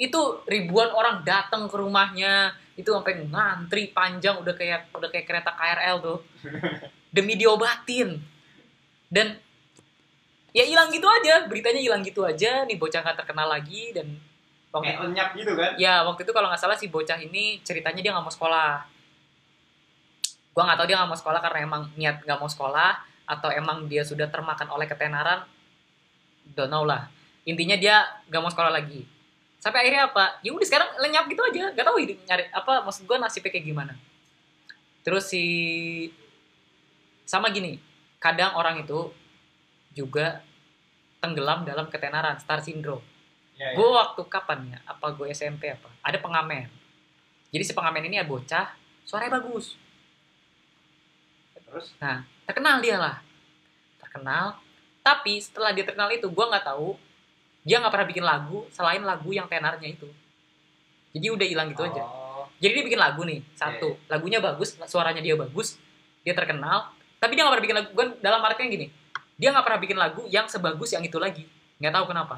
itu 0.00 0.20
ribuan 0.48 0.90
orang 0.90 1.20
datang 1.22 1.68
ke 1.68 1.76
rumahnya, 1.76 2.56
itu 2.80 2.88
sampai 2.88 3.28
ngantri 3.28 3.92
panjang 3.92 4.40
udah 4.40 4.54
kayak 4.56 4.88
udah 4.96 5.12
kayak 5.12 5.28
kereta 5.28 5.52
KRL 5.52 5.96
tuh. 6.00 6.18
Demi 7.14 7.36
diobatin. 7.36 8.16
Dan 9.14 9.38
ya 10.50 10.66
hilang 10.66 10.90
gitu 10.90 11.06
aja, 11.06 11.46
beritanya 11.46 11.78
hilang 11.78 12.02
gitu 12.02 12.26
aja, 12.26 12.66
nih 12.66 12.74
bocah 12.74 12.98
nggak 12.98 13.22
terkenal 13.22 13.46
lagi 13.46 13.94
dan 13.94 14.18
waktu 14.74 14.90
Kayak 14.90 15.00
lenyap 15.06 15.28
gitu 15.38 15.52
kan. 15.54 15.72
Ya 15.78 16.02
waktu 16.02 16.26
itu 16.26 16.32
kalau 16.34 16.50
nggak 16.50 16.58
salah 16.58 16.74
si 16.74 16.90
bocah 16.90 17.18
ini 17.22 17.62
ceritanya 17.62 18.02
dia 18.02 18.10
nggak 18.10 18.26
mau 18.26 18.34
sekolah. 18.34 18.82
Gua 20.50 20.62
nggak 20.66 20.78
tahu 20.82 20.86
dia 20.90 20.96
nggak 20.98 21.10
mau 21.14 21.18
sekolah 21.18 21.40
karena 21.46 21.58
emang 21.62 21.82
niat 21.94 22.16
nggak 22.26 22.38
mau 22.42 22.50
sekolah 22.50 22.90
atau 23.24 23.48
emang 23.54 23.86
dia 23.86 24.02
sudah 24.02 24.26
termakan 24.26 24.66
oleh 24.74 24.90
ketenaran. 24.90 25.46
Don't 26.58 26.74
know 26.74 26.82
lah. 26.82 27.06
Intinya 27.46 27.78
dia 27.78 28.02
nggak 28.26 28.42
mau 28.42 28.50
sekolah 28.50 28.74
lagi. 28.74 29.06
Sampai 29.62 29.86
akhirnya 29.86 30.10
apa? 30.10 30.42
Ya 30.42 30.50
udah 30.52 30.66
sekarang 30.66 30.90
lenyap 31.00 31.24
gitu 31.30 31.40
aja. 31.40 31.72
Gak 31.72 31.86
tahu 31.86 31.96
hidup 32.02 32.18
nyari 32.26 32.44
apa 32.50 32.82
maksud 32.82 33.06
gua 33.06 33.22
nasibnya 33.22 33.54
kayak 33.54 33.64
gimana. 33.64 33.94
Terus 35.06 35.30
si 35.30 35.44
sama 37.24 37.48
gini, 37.48 37.80
kadang 38.24 38.56
orang 38.56 38.80
itu 38.80 39.12
juga 39.92 40.40
tenggelam 41.20 41.68
dalam 41.68 41.92
ketenaran, 41.92 42.40
star 42.40 42.64
syndrome. 42.64 43.04
Iya, 43.52 43.70
iya. 43.70 43.76
gue 43.76 43.88
waktu 43.92 44.22
kapan 44.32 44.60
ya? 44.72 44.78
Apa 44.88 45.12
gue 45.12 45.28
SMP 45.28 45.68
apa? 45.68 45.92
Ada 46.00 46.16
pengamen. 46.24 46.72
Jadi 47.52 47.62
si 47.68 47.76
pengamen 47.76 48.08
ini 48.08 48.16
ya 48.16 48.24
bocah 48.24 48.72
suaranya 49.04 49.36
bagus. 49.38 49.76
Terus? 51.52 51.92
Nah 52.00 52.24
terkenal 52.48 52.80
dia 52.80 52.96
lah. 52.96 53.20
Terkenal. 54.00 54.56
Tapi 55.04 55.36
setelah 55.44 55.76
dia 55.76 55.84
terkenal 55.84 56.08
itu 56.08 56.24
gue 56.24 56.44
nggak 56.48 56.64
tahu. 56.64 56.96
Dia 57.60 57.80
nggak 57.80 57.92
pernah 57.92 58.08
bikin 58.08 58.24
lagu 58.24 58.64
selain 58.72 59.04
lagu 59.04 59.30
yang 59.36 59.46
tenarnya 59.46 59.92
itu. 59.92 60.08
Jadi 61.14 61.26
udah 61.30 61.46
hilang 61.46 61.68
gitu 61.70 61.86
aja. 61.86 62.02
Oh, 62.02 62.50
jadi 62.58 62.82
dia 62.82 62.84
bikin 62.88 62.98
lagu 62.98 63.22
nih 63.22 63.44
satu. 63.54 63.94
lagunya 64.10 64.42
bagus 64.42 64.74
suaranya 64.90 65.22
dia 65.22 65.38
bagus 65.38 65.78
dia 66.26 66.34
terkenal 66.34 66.90
tapi 67.24 67.32
dia 67.32 67.48
nggak 67.48 67.54
pernah 67.56 67.64
bikin 67.64 67.76
lagu 67.80 67.88
gue 67.96 68.06
dalam 68.20 68.40
artinya 68.44 68.68
gini 68.68 68.86
dia 69.34 69.50
nggak 69.50 69.64
pernah 69.66 69.80
bikin 69.82 69.98
lagu 69.98 70.22
yang 70.30 70.46
sebagus 70.46 70.94
yang 70.94 71.02
itu 71.02 71.18
lagi. 71.18 71.42
Nggak 71.82 71.94
tahu 72.00 72.04
kenapa. 72.14 72.36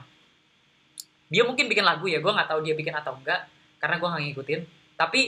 Dia 1.29 1.42
mungkin 1.44 1.68
bikin 1.68 1.85
lagu 1.85 2.09
ya 2.09 2.22
gue 2.22 2.33
nggak 2.33 2.49
tahu 2.49 2.64
dia 2.64 2.72
bikin 2.72 2.94
atau 2.96 3.18
enggak 3.20 3.44
karena 3.77 3.96
gue 4.01 4.09
nggak 4.09 4.22
ngikutin. 4.33 4.61
Tapi 4.96 5.20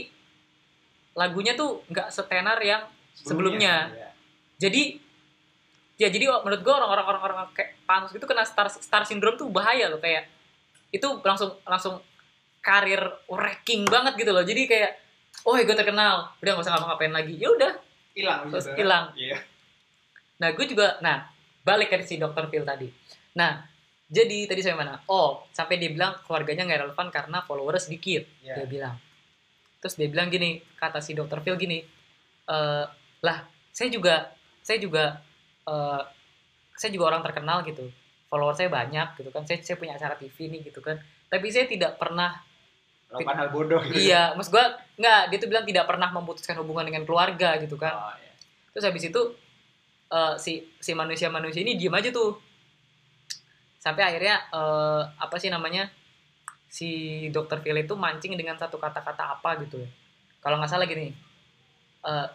lagunya 1.18 1.52
tuh 1.58 1.84
nggak 1.92 2.08
setenar 2.08 2.56
yang 2.62 2.88
sebelumnya. 3.12 3.90
Iya. 3.92 4.08
jadi 4.58 4.82
ya 5.98 6.08
jadi 6.14 6.24
menurut 6.30 6.62
gue 6.62 6.74
orang-orang 6.74 7.06
orang-orang 7.10 7.36
kayak 7.52 7.74
Panus 7.82 8.14
gitu 8.14 8.24
kena 8.24 8.46
star 8.46 8.70
star 8.70 9.02
syndrome 9.02 9.34
tuh 9.34 9.50
bahaya 9.50 9.90
loh 9.90 9.98
kayak 9.98 10.30
itu 10.94 11.04
langsung 11.26 11.58
langsung 11.66 11.98
karir 12.62 13.02
wrecking 13.28 13.84
banget 13.84 14.16
gitu 14.16 14.32
loh. 14.32 14.46
Jadi 14.46 14.64
kayak 14.64 14.96
oh 15.44 15.52
gue 15.52 15.76
terkenal. 15.76 16.32
Udah 16.40 16.50
nggak 16.56 16.64
usah 16.64 16.72
ngapa-ngapain 16.80 17.12
lagi. 17.12 17.36
Ya 17.36 17.52
udah 17.52 17.76
Hilang 18.18 18.50
Terus 18.50 18.66
gitu. 18.66 18.76
hilang. 18.76 19.04
Iya. 19.14 19.38
nah 20.38 20.48
gue 20.50 20.66
juga 20.66 20.98
nah 20.98 21.26
balik 21.62 21.90
ke 21.90 22.02
si 22.02 22.14
dokter 22.14 22.46
Phil 22.46 22.62
tadi 22.62 22.86
nah 23.32 23.62
jadi 24.08 24.46
tadi 24.46 24.60
saya 24.60 24.74
mana 24.74 24.98
oh 25.06 25.46
sampai 25.50 25.76
dia 25.76 25.90
bilang 25.90 26.14
keluarganya 26.22 26.64
nggak 26.64 26.80
relevan 26.84 27.08
karena 27.08 27.38
followers 27.42 27.86
sedikit 27.86 28.22
Iya. 28.40 28.54
dia 28.58 28.66
bilang 28.66 28.96
terus 29.78 29.94
dia 29.94 30.06
bilang 30.06 30.26
gini 30.26 30.58
kata 30.74 30.98
si 30.98 31.14
dokter 31.14 31.38
Phil 31.40 31.54
gini 31.54 31.78
"Eh, 32.44 32.84
lah 33.20 33.38
saya 33.70 33.88
juga 33.88 34.30
saya 34.58 34.78
juga 34.78 35.22
eh, 35.64 36.02
saya 36.74 36.90
juga 36.90 37.04
orang 37.10 37.22
terkenal 37.22 37.62
gitu 37.62 37.86
follower 38.26 38.54
saya 38.54 38.70
banyak 38.70 39.18
gitu 39.18 39.30
kan 39.30 39.42
saya 39.42 39.58
saya 39.60 39.74
punya 39.74 39.94
acara 39.94 40.14
TV 40.14 40.46
nih 40.48 40.70
gitu 40.70 40.78
kan 40.78 40.98
tapi 41.26 41.50
saya 41.50 41.66
tidak 41.66 41.98
pernah 41.98 42.38
Melakukan 43.08 43.36
hal 43.40 43.48
bodoh 43.48 43.80
gitu. 43.88 43.96
iya 44.04 44.36
maksud 44.36 44.52
gua 44.52 44.68
nggak 45.00 45.20
dia 45.32 45.38
tuh 45.40 45.48
bilang 45.48 45.64
tidak 45.64 45.84
pernah 45.88 46.08
memutuskan 46.12 46.60
hubungan 46.60 46.84
dengan 46.84 47.08
keluarga 47.08 47.56
gitu 47.56 47.80
kan 47.80 47.92
Oh, 47.96 48.12
iya. 48.20 48.32
terus 48.76 48.84
habis 48.84 49.04
itu 49.08 49.20
eh, 50.12 50.34
si 50.36 50.52
si 50.76 50.92
manusia 50.92 51.32
manusia 51.32 51.64
ini 51.64 51.80
diem 51.80 51.94
aja 51.94 52.12
tuh 52.12 52.36
sampai 53.80 54.04
akhirnya 54.04 54.44
eh, 54.52 55.02
apa 55.16 55.36
sih 55.40 55.48
namanya 55.48 55.88
si 56.68 56.88
dokter 57.32 57.64
Phil 57.64 57.80
itu 57.80 57.96
mancing 57.96 58.36
dengan 58.36 58.60
satu 58.60 58.76
kata-kata 58.76 59.40
apa 59.40 59.56
gitu 59.64 59.80
ya 59.80 59.88
kalau 60.44 60.60
nggak 60.60 60.68
salah 60.68 60.84
gini 60.84 61.16
eh 62.04 62.28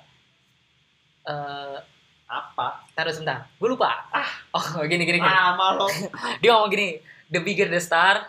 eh 1.30 1.78
Apa? 2.24 2.82
taruh 2.98 3.14
sebentar 3.14 3.46
gue 3.62 3.70
lupa 3.70 4.10
ah 4.10 4.30
oh 4.58 4.82
gini 4.90 5.06
gini, 5.06 5.22
gini. 5.22 5.30
Lo. 5.78 5.86
dia 6.42 6.50
ngomong 6.58 6.72
gini 6.74 6.98
the 7.30 7.38
bigger 7.38 7.70
the 7.70 7.78
star 7.78 8.26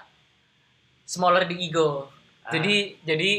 smaller 1.09 1.49
the 1.49 1.57
ego 1.57 1.89
Ah, 2.05 2.13
jadi 2.51 2.75
jadi 3.03 3.31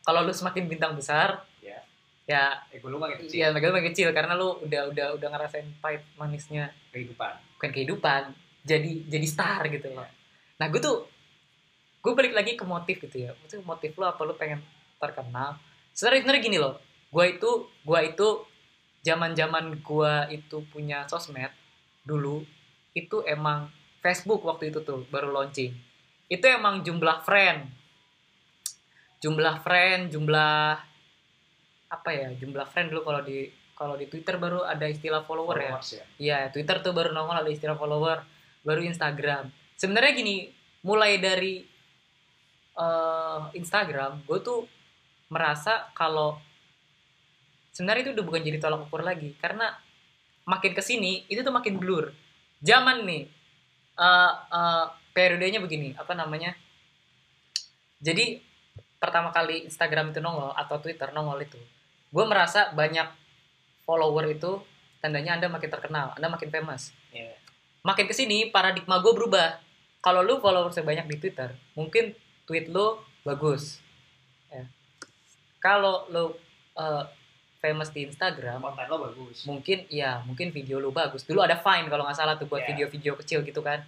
kalau 0.00 0.24
lu 0.24 0.32
semakin 0.32 0.64
bintang 0.66 0.96
besar 0.96 1.44
Ya. 1.60 1.84
ya 2.24 2.42
ego 2.70 2.88
lu 2.88 2.96
makin 2.96 3.20
kecil. 3.20 3.36
Iya, 3.40 3.46
mereka 3.52 3.72
makin 3.72 3.88
kecil 3.92 4.08
karena 4.12 4.32
lu 4.32 4.56
udah 4.60 4.88
udah 4.88 5.06
udah 5.16 5.28
ngerasain 5.28 5.68
pahit 5.80 6.00
manisnya 6.16 6.72
Kehidupan. 6.92 7.32
bukan 7.56 7.70
kehidupan, 7.72 8.22
jadi 8.64 8.92
jadi 9.04 9.26
star 9.28 9.64
gitu 9.68 9.92
loh. 9.92 10.06
Nah, 10.56 10.66
gue 10.68 10.80
tuh 10.80 11.04
gue 11.98 12.12
balik 12.14 12.32
lagi 12.32 12.56
ke 12.56 12.64
motif 12.64 13.00
gitu 13.00 13.16
ya. 13.20 13.36
Maksudnya 13.36 13.64
motif 13.64 13.92
lu 13.96 14.04
apa 14.04 14.20
lu 14.22 14.32
pengen 14.36 14.60
terkenal? 14.96 15.56
Sebenarnya 15.92 16.20
sebenarnya 16.24 16.42
gini 16.44 16.58
loh. 16.60 16.74
Gue 17.08 17.36
itu 17.36 17.50
gue 17.84 18.00
itu 18.06 18.28
zaman-zaman 19.02 19.80
gue 19.80 20.12
itu 20.30 20.56
punya 20.68 21.06
sosmed 21.08 21.50
dulu 22.04 22.44
itu 22.92 23.20
emang 23.24 23.68
Facebook 24.00 24.40
waktu 24.42 24.72
itu 24.72 24.80
tuh 24.82 25.04
baru 25.08 25.32
launching. 25.32 25.74
Itu 26.28 26.44
emang 26.44 26.84
jumlah 26.84 27.24
friend 27.24 27.77
jumlah 29.18 29.60
friend 29.62 30.14
jumlah 30.14 30.78
apa 31.88 32.10
ya 32.12 32.28
jumlah 32.36 32.66
friend 32.68 32.92
dulu 32.92 33.02
kalau 33.02 33.20
di 33.24 33.48
kalau 33.78 33.94
di 33.94 34.10
Twitter 34.10 34.34
baru 34.42 34.66
ada 34.66 34.90
istilah 34.90 35.22
follower 35.22 35.54
ya 35.54 35.78
Followers 35.78 35.90
ya. 35.94 36.04
Iya, 36.18 36.38
Twitter 36.50 36.82
tuh 36.82 36.90
baru 36.90 37.14
nongol 37.14 37.46
ada 37.46 37.46
istilah 37.46 37.78
follower, 37.78 38.26
baru 38.66 38.82
Instagram. 38.82 39.54
Sebenarnya 39.78 40.18
gini, 40.18 40.50
mulai 40.82 41.22
dari 41.22 41.62
eh, 42.74 43.42
Instagram, 43.54 44.26
gue 44.26 44.38
tuh 44.42 44.66
merasa 45.30 45.86
kalau 45.94 46.42
sebenarnya 47.70 48.10
itu 48.10 48.12
udah 48.18 48.24
bukan 48.26 48.42
jadi 48.42 48.58
tolak 48.58 48.90
ukur 48.90 49.06
lagi, 49.06 49.38
karena 49.38 49.70
makin 50.42 50.74
ke 50.74 50.82
sini 50.82 51.22
itu 51.30 51.46
tuh 51.46 51.54
makin 51.54 51.78
blur. 51.78 52.10
Zaman 52.58 53.06
nih, 53.06 53.30
eh, 53.94 54.32
eh, 54.34 54.84
periodenya 55.14 55.62
begini, 55.62 55.94
apa 55.94 56.18
namanya? 56.18 56.50
Jadi 58.02 58.42
pertama 58.98 59.30
kali 59.30 59.64
Instagram 59.64 60.10
itu 60.10 60.18
nongol 60.18 60.50
atau 60.52 60.76
Twitter 60.78 61.08
nongol 61.10 61.38
itu, 61.40 61.58
gue 62.10 62.24
merasa 62.26 62.74
banyak 62.74 63.06
follower 63.82 64.26
itu 64.28 64.58
tandanya 64.98 65.38
anda 65.38 65.46
makin 65.46 65.70
terkenal, 65.70 66.12
anda 66.12 66.28
makin 66.28 66.50
famous 66.50 66.90
Iya. 67.08 67.32
makin 67.80 68.04
ke 68.04 68.12
sini 68.12 68.50
paradigma 68.50 68.98
gue 68.98 69.14
berubah 69.14 69.56
kalau 69.98 70.20
lu 70.20 70.38
follower 70.38 70.68
sebanyak 70.68 71.06
di 71.06 71.16
Twitter 71.16 71.54
mungkin 71.72 72.12
tweet 72.44 72.68
lu 72.68 72.98
bagus 73.22 73.78
ya. 74.50 74.66
kalau 75.58 76.04
lu 76.10 76.34
uh, 76.74 77.04
famous 77.58 77.90
di 77.90 78.06
Instagram 78.06 78.62
Konten 78.62 78.86
lo 78.86 78.98
bagus. 79.02 79.42
mungkin 79.42 79.86
ya 79.88 80.22
mungkin 80.22 80.50
video 80.50 80.78
lu 80.78 80.90
bagus 80.90 81.22
dulu 81.22 81.40
ada 81.40 81.58
Vine 81.58 81.86
kalau 81.86 82.06
nggak 82.06 82.18
salah 82.18 82.34
tuh 82.34 82.46
buat 82.46 82.62
Ya. 82.62 82.74
video-video 82.74 83.14
kecil 83.18 83.42
gitu 83.42 83.62
kan 83.62 83.82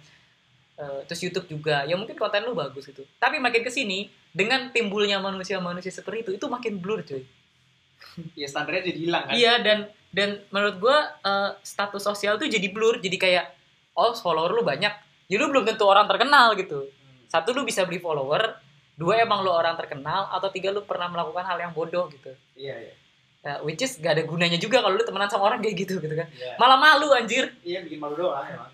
Eh, 0.79 1.01
terus 1.05 1.21
YouTube 1.21 1.47
juga. 1.51 1.83
Ya 1.85 1.93
mungkin 1.99 2.15
konten 2.15 2.41
lu 2.47 2.55
bagus 2.55 2.87
gitu 2.87 3.03
tapi 3.21 3.37
makin 3.37 3.61
ke 3.61 3.71
sini 3.71 4.09
dengan 4.31 4.71
timbulnya 4.71 5.19
manusia-manusia 5.19 5.91
seperti 5.91 6.25
itu 6.25 6.31
itu 6.41 6.45
makin 6.47 6.79
blur 6.79 7.03
cuy. 7.03 7.23
Ya 8.39 8.49
standarnya 8.49 8.91
jadi 8.91 8.99
hilang 9.07 9.23
kan. 9.29 9.33
Iya 9.37 9.53
dan 9.61 9.79
dan 10.11 10.29
menurut 10.49 10.75
gua 10.81 10.97
eh, 11.21 11.51
status 11.61 12.01
sosial 12.01 12.41
tuh 12.41 12.49
jadi 12.49 12.65
blur. 12.71 12.97
Jadi 12.97 13.17
kayak 13.19 13.45
oh 13.93 14.15
follower 14.17 14.51
lu 14.57 14.63
banyak. 14.65 14.93
Ya 15.29 15.35
lu 15.37 15.47
belum 15.53 15.63
tentu 15.67 15.85
orang 15.85 16.09
terkenal 16.09 16.57
gitu. 16.57 16.87
Hmm. 16.87 17.23
satu 17.29 17.55
lu 17.55 17.61
bisa 17.63 17.85
beli 17.85 18.01
follower. 18.01 18.57
Dua 18.97 19.21
emang 19.21 19.45
lu 19.45 19.53
orang 19.53 19.77
terkenal. 19.77 20.33
Atau 20.33 20.49
tiga 20.49 20.73
lu 20.73 20.81
pernah 20.83 21.07
melakukan 21.07 21.45
hal 21.45 21.61
yang 21.61 21.71
bodoh 21.71 22.09
gitu. 22.11 22.33
Iya, 22.57 22.75
iya. 22.89 22.93
Ya, 23.41 23.57
which 23.65 23.81
is 23.81 23.97
gak 23.97 24.21
ada 24.21 24.23
gunanya 24.29 24.61
juga 24.61 24.85
kalau 24.85 24.93
lu 24.93 25.01
temenan 25.01 25.25
sama 25.25 25.49
orang 25.49 25.65
kayak 25.65 25.73
gitu 25.73 25.97
gitu 25.97 26.13
kan. 26.13 26.29
Iya. 26.29 26.61
malah 26.61 26.77
malu 26.77 27.09
anjir. 27.09 27.49
Iya 27.65 27.81
bikin 27.85 27.97
malu 27.97 28.13
doang 28.13 28.45
emang. 28.45 28.69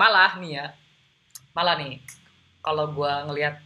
Malah 0.00 0.32
nih 0.40 0.50
ya. 0.56 0.66
Malah 1.52 1.76
nih 1.76 2.00
kalau 2.60 2.88
gua 2.88 3.28
ngelihat 3.28 3.60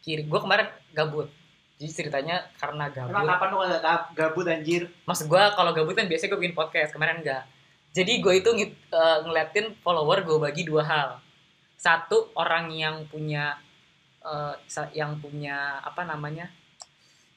kiri 0.00 0.24
gua 0.24 0.40
kemarin 0.40 0.66
gabut. 0.96 1.28
Jadi 1.76 1.92
ceritanya 1.94 2.44
karena 2.56 2.88
Emang 2.88 3.08
gabut 3.12 3.28
kapan 3.28 3.48
lo 3.50 3.58
gak 3.62 3.80
gab- 3.80 4.08
gabut 4.12 4.44
anjir? 4.44 4.82
maksud 5.04 5.28
gue 5.28 5.42
kalau 5.52 5.72
gabut 5.72 5.96
kan 5.96 6.04
biasanya 6.04 6.28
gue 6.28 6.40
bikin 6.40 6.52
podcast 6.52 6.92
kemarin 6.92 7.20
enggak. 7.20 7.44
Jadi 7.90 8.20
gue 8.20 8.34
itu 8.36 8.50
eh, 8.68 9.18
ngeliatin 9.24 9.76
follower 9.80 10.20
gue 10.20 10.38
bagi 10.38 10.62
dua 10.64 10.84
hal. 10.84 11.08
Satu 11.76 12.28
orang 12.36 12.68
yang 12.70 13.08
punya 13.08 13.56
sa- 14.68 14.92
yang 14.92 15.16
punya 15.16 15.80
apa 15.80 16.04
namanya 16.04 16.52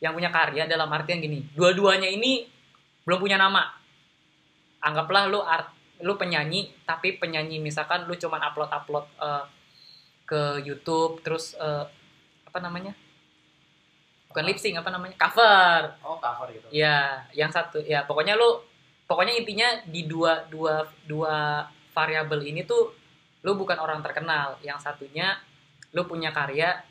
yang 0.03 0.11
punya 0.11 0.27
karya 0.27 0.67
dalam 0.67 0.91
artian 0.91 1.23
gini 1.23 1.47
dua-duanya 1.55 2.11
ini 2.11 2.43
belum 3.07 3.23
punya 3.23 3.39
nama. 3.39 3.71
Anggaplah 4.83 5.31
lu 5.31 5.39
art 5.39 5.71
lu 6.03 6.19
penyanyi 6.19 6.75
tapi 6.83 7.15
penyanyi 7.15 7.63
misalkan 7.63 8.03
lu 8.05 8.13
cuman 8.13 8.43
upload 8.51 8.69
upload 8.69 9.05
eh, 9.23 9.45
ke 10.27 10.41
YouTube 10.67 11.23
terus 11.23 11.55
eh, 11.55 11.85
apa 12.43 12.59
namanya 12.59 12.93
bukan 14.33 14.43
lip 14.49 14.57
sync 14.57 14.81
apa 14.81 14.89
namanya 14.89 15.13
cover 15.17 15.93
Oh 16.01 16.17
cover 16.17 16.49
gitu. 16.49 16.65
Ya, 16.73 17.21
yang 17.37 17.53
satu 17.53 17.77
ya 17.85 18.01
pokoknya 18.09 18.33
lu 18.33 18.61
pokoknya 19.05 19.37
intinya 19.37 19.69
di 19.85 20.09
dua 20.09 20.49
dua 20.49 20.89
dua 21.05 21.69
variabel 21.93 22.41
ini 22.49 22.65
tuh 22.65 22.89
lu 23.45 23.53
bukan 23.53 23.77
orang 23.77 24.01
terkenal. 24.01 24.57
Yang 24.65 24.89
satunya 24.89 25.37
lu 25.93 26.09
punya 26.09 26.33
karya, 26.33 26.81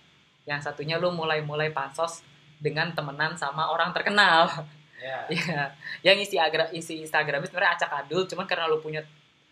yang 0.47 0.63
satunya 0.63 1.03
lu 1.03 1.11
mulai-mulai 1.11 1.75
pansos 1.75 2.23
dengan 2.63 2.95
temenan 2.95 3.35
sama 3.35 3.75
orang 3.75 3.91
terkenal. 3.91 4.47
Iya. 5.03 5.19
ya. 5.35 5.63
Yang 6.07 6.31
isi 6.31 6.37
agra 6.39 6.71
isi 6.71 6.95
Instagram 7.03 7.43
sebenarnya 7.43 7.75
acak 7.75 7.91
adul, 8.07 8.23
cuman 8.31 8.47
karena 8.47 8.71
lu 8.71 8.79
punya 8.79 9.03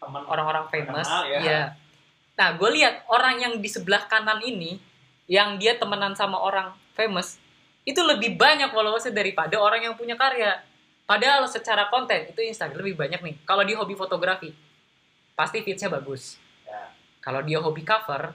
Teman 0.01 0.25
orang-orang 0.25 0.65
famous, 0.73 1.05
Terkenal, 1.05 1.29
ya. 1.29 1.41
ya. 1.45 1.63
Nah, 2.41 2.57
gue 2.57 2.71
lihat 2.73 3.05
orang 3.13 3.37
yang 3.37 3.53
di 3.61 3.69
sebelah 3.69 4.09
kanan 4.09 4.41
ini, 4.41 4.81
yang 5.29 5.61
dia 5.61 5.77
temenan 5.77 6.17
sama 6.17 6.41
orang 6.41 6.73
famous, 6.97 7.37
itu 7.85 8.01
lebih 8.01 8.41
banyak 8.41 8.73
followersnya 8.73 9.13
daripada 9.13 9.61
orang 9.61 9.85
yang 9.85 9.95
punya 10.01 10.17
karya. 10.17 10.57
Padahal 11.05 11.45
secara 11.45 11.93
konten 11.93 12.33
itu 12.33 12.41
Instagram 12.41 12.81
lebih 12.81 12.97
banyak 12.97 13.21
nih. 13.21 13.37
Kalau 13.45 13.61
dia 13.61 13.77
hobi 13.77 13.93
fotografi, 13.93 14.57
pasti 15.37 15.61
feeds-nya 15.61 15.93
bagus. 15.93 16.41
Ya. 16.65 16.97
Kalau 17.21 17.45
dia 17.45 17.61
hobi 17.61 17.85
cover, 17.85 18.33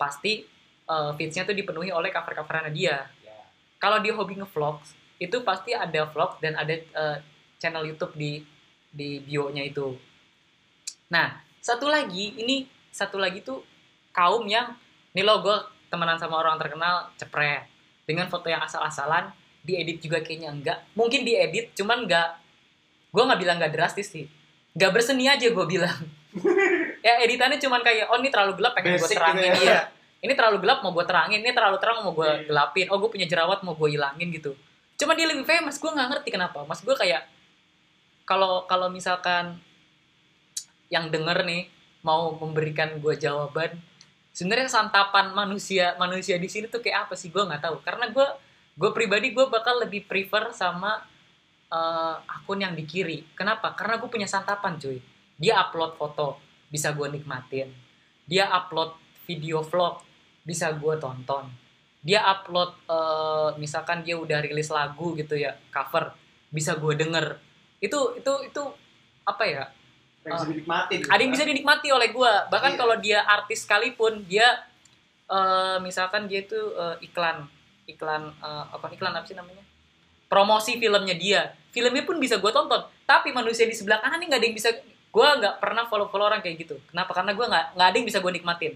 pasti 0.00 0.48
eh, 0.88 1.10
feeds-nya 1.20 1.44
tuh 1.44 1.52
dipenuhi 1.52 1.92
oleh 1.92 2.08
cover-coverannya 2.08 2.72
dia. 2.72 3.12
Ya. 3.20 3.44
Kalau 3.76 4.00
dia 4.00 4.16
hobi 4.16 4.40
ngevlog, 4.40 4.80
itu 5.24 5.40
pasti 5.40 5.72
ada 5.72 6.04
vlog 6.04 6.36
dan 6.38 6.52
ada 6.54 6.74
eh, 6.76 7.16
channel 7.56 7.88
YouTube 7.88 8.12
di 8.12 8.44
di 8.92 9.18
bio-nya 9.18 9.64
itu. 9.64 9.96
Nah, 11.08 11.32
satu 11.58 11.88
lagi 11.88 12.36
ini 12.36 12.68
satu 12.92 13.16
lagi 13.16 13.40
tuh 13.40 13.64
kaum 14.12 14.44
yang 14.46 14.76
nih 15.10 15.24
lo 15.24 15.40
gue 15.40 15.56
temenan 15.88 16.14
sama 16.14 16.38
orang 16.38 16.60
terkenal 16.60 17.10
cepret 17.16 17.66
dengan 18.04 18.28
foto 18.28 18.46
yang 18.46 18.62
asal-asalan 18.62 19.32
diedit 19.64 19.98
juga 19.98 20.20
kayaknya 20.20 20.50
enggak. 20.52 20.78
Mungkin 20.94 21.24
diedit 21.24 21.72
cuman 21.74 22.04
enggak 22.06 22.38
gue 23.10 23.22
nggak 23.22 23.40
bilang 23.40 23.56
nggak 23.58 23.72
drastis 23.72 24.10
sih. 24.10 24.26
Nggak 24.74 24.90
berseni 24.92 25.26
aja 25.26 25.46
gue 25.48 25.66
bilang. 25.66 25.98
Ya 27.04 27.20
editannya 27.20 27.60
cuman 27.60 27.84
kayak 27.84 28.08
oh 28.08 28.16
ini 28.16 28.32
terlalu 28.32 28.56
gelap 28.56 28.72
pengen 28.72 28.96
gue 28.96 29.04
Basic 29.04 29.12
terangin. 29.20 29.44
gitu 29.44 29.60
ya. 29.60 29.76
iya. 29.76 29.80
Ini 30.24 30.32
terlalu 30.32 30.56
gelap 30.64 30.80
mau 30.80 30.88
gue 30.88 31.04
terangin. 31.04 31.44
Ini 31.44 31.52
terlalu 31.52 31.76
terang 31.76 32.00
mau 32.00 32.16
gue 32.16 32.24
Iya. 32.24 32.48
gelapin. 32.48 32.86
Oh 32.88 32.96
gue 32.96 33.10
punya 33.12 33.28
jerawat 33.28 33.60
mau 33.60 33.76
gue 33.76 33.88
hilangin 33.92 34.32
gitu 34.32 34.56
cuman 34.94 35.14
dia 35.18 35.26
lebih 35.26 35.46
famous 35.46 35.76
gue 35.78 35.90
nggak 35.90 36.08
ngerti 36.10 36.28
kenapa. 36.30 36.62
Mas 36.66 36.80
gue 36.80 36.94
kayak 36.94 37.26
kalau 38.24 38.64
kalau 38.70 38.88
misalkan 38.88 39.58
yang 40.88 41.10
denger 41.10 41.42
nih 41.44 41.68
mau 42.04 42.36
memberikan 42.36 43.00
gue 43.00 43.14
jawaban 43.16 43.80
sebenarnya 44.36 44.68
santapan 44.68 45.32
manusia 45.32 45.96
manusia 45.96 46.36
di 46.38 46.46
sini 46.46 46.70
tuh 46.70 46.80
kayak 46.84 47.10
apa 47.10 47.14
sih? 47.18 47.28
Gue 47.34 47.42
nggak 47.42 47.62
tahu. 47.64 47.76
Karena 47.82 48.10
gue 48.10 48.28
gue 48.74 48.90
pribadi 48.94 49.34
gue 49.34 49.46
bakal 49.50 49.82
lebih 49.82 50.06
prefer 50.06 50.54
sama 50.54 51.02
eh, 51.72 52.16
akun 52.30 52.62
yang 52.62 52.74
di 52.78 52.86
kiri. 52.86 53.34
Kenapa? 53.34 53.74
Karena 53.74 53.98
gue 53.98 54.08
punya 54.10 54.30
santapan 54.30 54.78
cuy. 54.78 54.98
Dia 55.34 55.58
upload 55.66 55.98
foto 55.98 56.38
bisa 56.70 56.94
gue 56.94 57.10
nikmatin. 57.10 57.70
Dia 58.24 58.48
upload 58.54 58.94
video 59.26 59.64
vlog 59.64 60.00
bisa 60.44 60.70
gue 60.76 60.94
tonton 61.00 61.63
dia 62.04 62.20
upload 62.20 62.76
eh, 62.84 63.48
misalkan 63.56 64.04
dia 64.04 64.20
udah 64.20 64.44
rilis 64.44 64.68
lagu 64.68 65.16
gitu 65.16 65.40
ya 65.40 65.56
cover 65.72 66.12
bisa 66.52 66.76
gue 66.76 66.92
denger. 66.94 67.40
Itu 67.80 68.20
itu 68.20 68.32
itu 68.44 68.62
apa 69.24 69.44
ya? 69.48 69.64
Yang 70.24 70.32
bisa 70.36 70.48
dinikmatin. 70.52 70.98
gitu 71.00 71.08
ada 71.08 71.20
yang 71.20 71.32
kan. 71.32 71.36
bisa 71.40 71.44
dinikmati 71.48 71.88
oleh 71.92 72.08
gue 72.12 72.32
bahkan 72.52 72.72
Iya. 72.76 72.80
kalau 72.80 72.96
dia 73.00 73.18
artis 73.24 73.64
sekalipun 73.64 74.20
dia 74.28 74.44
eh, 75.32 75.76
misalkan 75.80 76.28
dia 76.28 76.44
itu 76.44 76.60
eh, 76.76 77.08
iklan 77.08 77.48
iklan 77.88 78.28
eh, 78.36 78.64
apa 78.68 78.86
iklan 78.92 79.16
apa 79.16 79.24
sih 79.24 79.34
namanya? 79.36 79.64
Promosi 80.28 80.76
filmnya 80.76 81.16
dia. 81.16 81.42
Filmnya 81.72 82.04
pun 82.04 82.20
bisa 82.20 82.36
gue 82.36 82.52
tonton. 82.52 82.84
Tapi 83.08 83.32
manusia 83.32 83.64
di 83.64 83.72
sebelah 83.72 84.04
kanan 84.04 84.20
ini 84.20 84.28
nggak 84.28 84.40
ada 84.44 84.46
yang 84.52 84.56
bisa 84.56 84.70
gue 85.14 85.28
nggak 85.40 85.56
pernah 85.56 85.88
follow 85.88 86.12
follow 86.12 86.28
orang 86.28 86.44
kayak 86.44 86.68
gitu. 86.68 86.76
Kenapa? 86.92 87.16
Karena 87.16 87.32
gue 87.32 87.46
nggak 87.48 87.64
nggak 87.80 87.88
ada 87.88 87.96
yang 87.96 88.08
bisa 88.12 88.18
gue 88.20 88.32
nikmatin. 88.32 88.72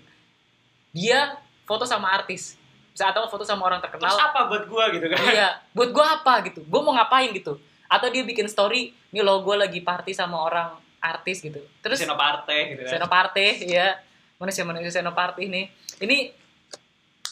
Dia 0.96 1.36
foto 1.68 1.84
sama 1.84 2.08
artis 2.08 2.56
atau 2.98 3.30
foto 3.30 3.46
sama 3.46 3.68
orang 3.68 3.78
terkenal. 3.78 4.10
Terus 4.10 4.24
apa 4.24 4.40
buat 4.50 4.64
gua 4.66 4.90
gitu 4.90 5.06
kan? 5.06 5.18
iya 5.30 5.48
buat 5.70 5.90
gue 5.94 6.06
apa 6.06 6.34
gitu? 6.50 6.60
Gue 6.66 6.80
mau 6.82 6.96
ngapain 6.96 7.30
gitu? 7.30 7.60
Atau 7.86 8.10
dia 8.10 8.26
bikin 8.26 8.50
story 8.50 8.92
nih 9.14 9.22
lo 9.22 9.40
gue 9.46 9.56
lagi 9.56 9.80
party 9.80 10.12
sama 10.12 10.42
orang 10.42 10.74
artis 10.98 11.40
gitu. 11.40 11.62
Terus 11.84 12.02
Senoparte 12.02 12.74
gitu 12.74 12.82
kan. 12.84 12.90
Senoparte 12.98 13.46
ya 13.64 13.94
manusia 14.38 14.62
manusia 14.66 14.90
Senoparte 14.90 15.40
ini 15.42 15.70
ini 16.02 16.34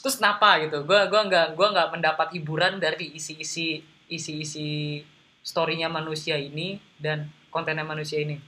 terus 0.01 0.23
kenapa 0.23 0.63
gitu? 0.63 0.87
Gue 0.87 1.01
gua 1.11 1.23
nggak 1.27 1.47
gua 1.59 1.69
nggak 1.75 1.89
mendapat 1.99 2.29
hiburan 2.39 2.79
dari 2.79 3.19
isi-isi 3.19 3.83
isi-isi 4.07 5.03
storynya 5.43 5.91
manusia 5.91 6.39
ini 6.39 6.79
dan 6.99 7.27
kontennya 7.51 7.83
manusia 7.83 8.23
ini. 8.23 8.39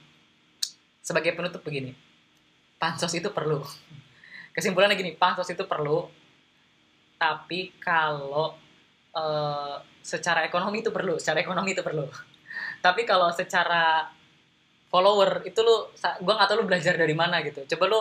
Sebagai 1.03 1.35
penutup 1.35 1.65
begini 1.67 2.09
pansos 2.79 3.11
itu 3.13 3.29
perlu. 3.35 3.61
Kesimpulannya 4.55 4.95
gini 4.95 5.13
pansos 5.19 5.51
itu 5.51 5.67
perlu 5.67 6.07
tapi 7.19 7.75
kalau 7.83 8.55
eh, 9.13 9.77
secara 10.01 10.47
ekonomi 10.47 10.81
itu 10.81 10.95
perlu 10.95 11.19
secara 11.21 11.43
ekonomi 11.43 11.75
itu 11.77 11.83
perlu. 11.85 12.07
Tapi 12.85 13.03
kalau 13.03 13.29
secara 13.35 14.07
follower 14.89 15.43
itu 15.45 15.61
lu 15.61 15.91
gua 16.23 16.35
nggak 16.39 16.49
tahu 16.49 16.59
lu 16.63 16.67
belajar 16.67 16.95
dari 16.95 17.13
mana 17.13 17.43
gitu. 17.43 17.67
Coba 17.75 17.85
lu 17.91 18.01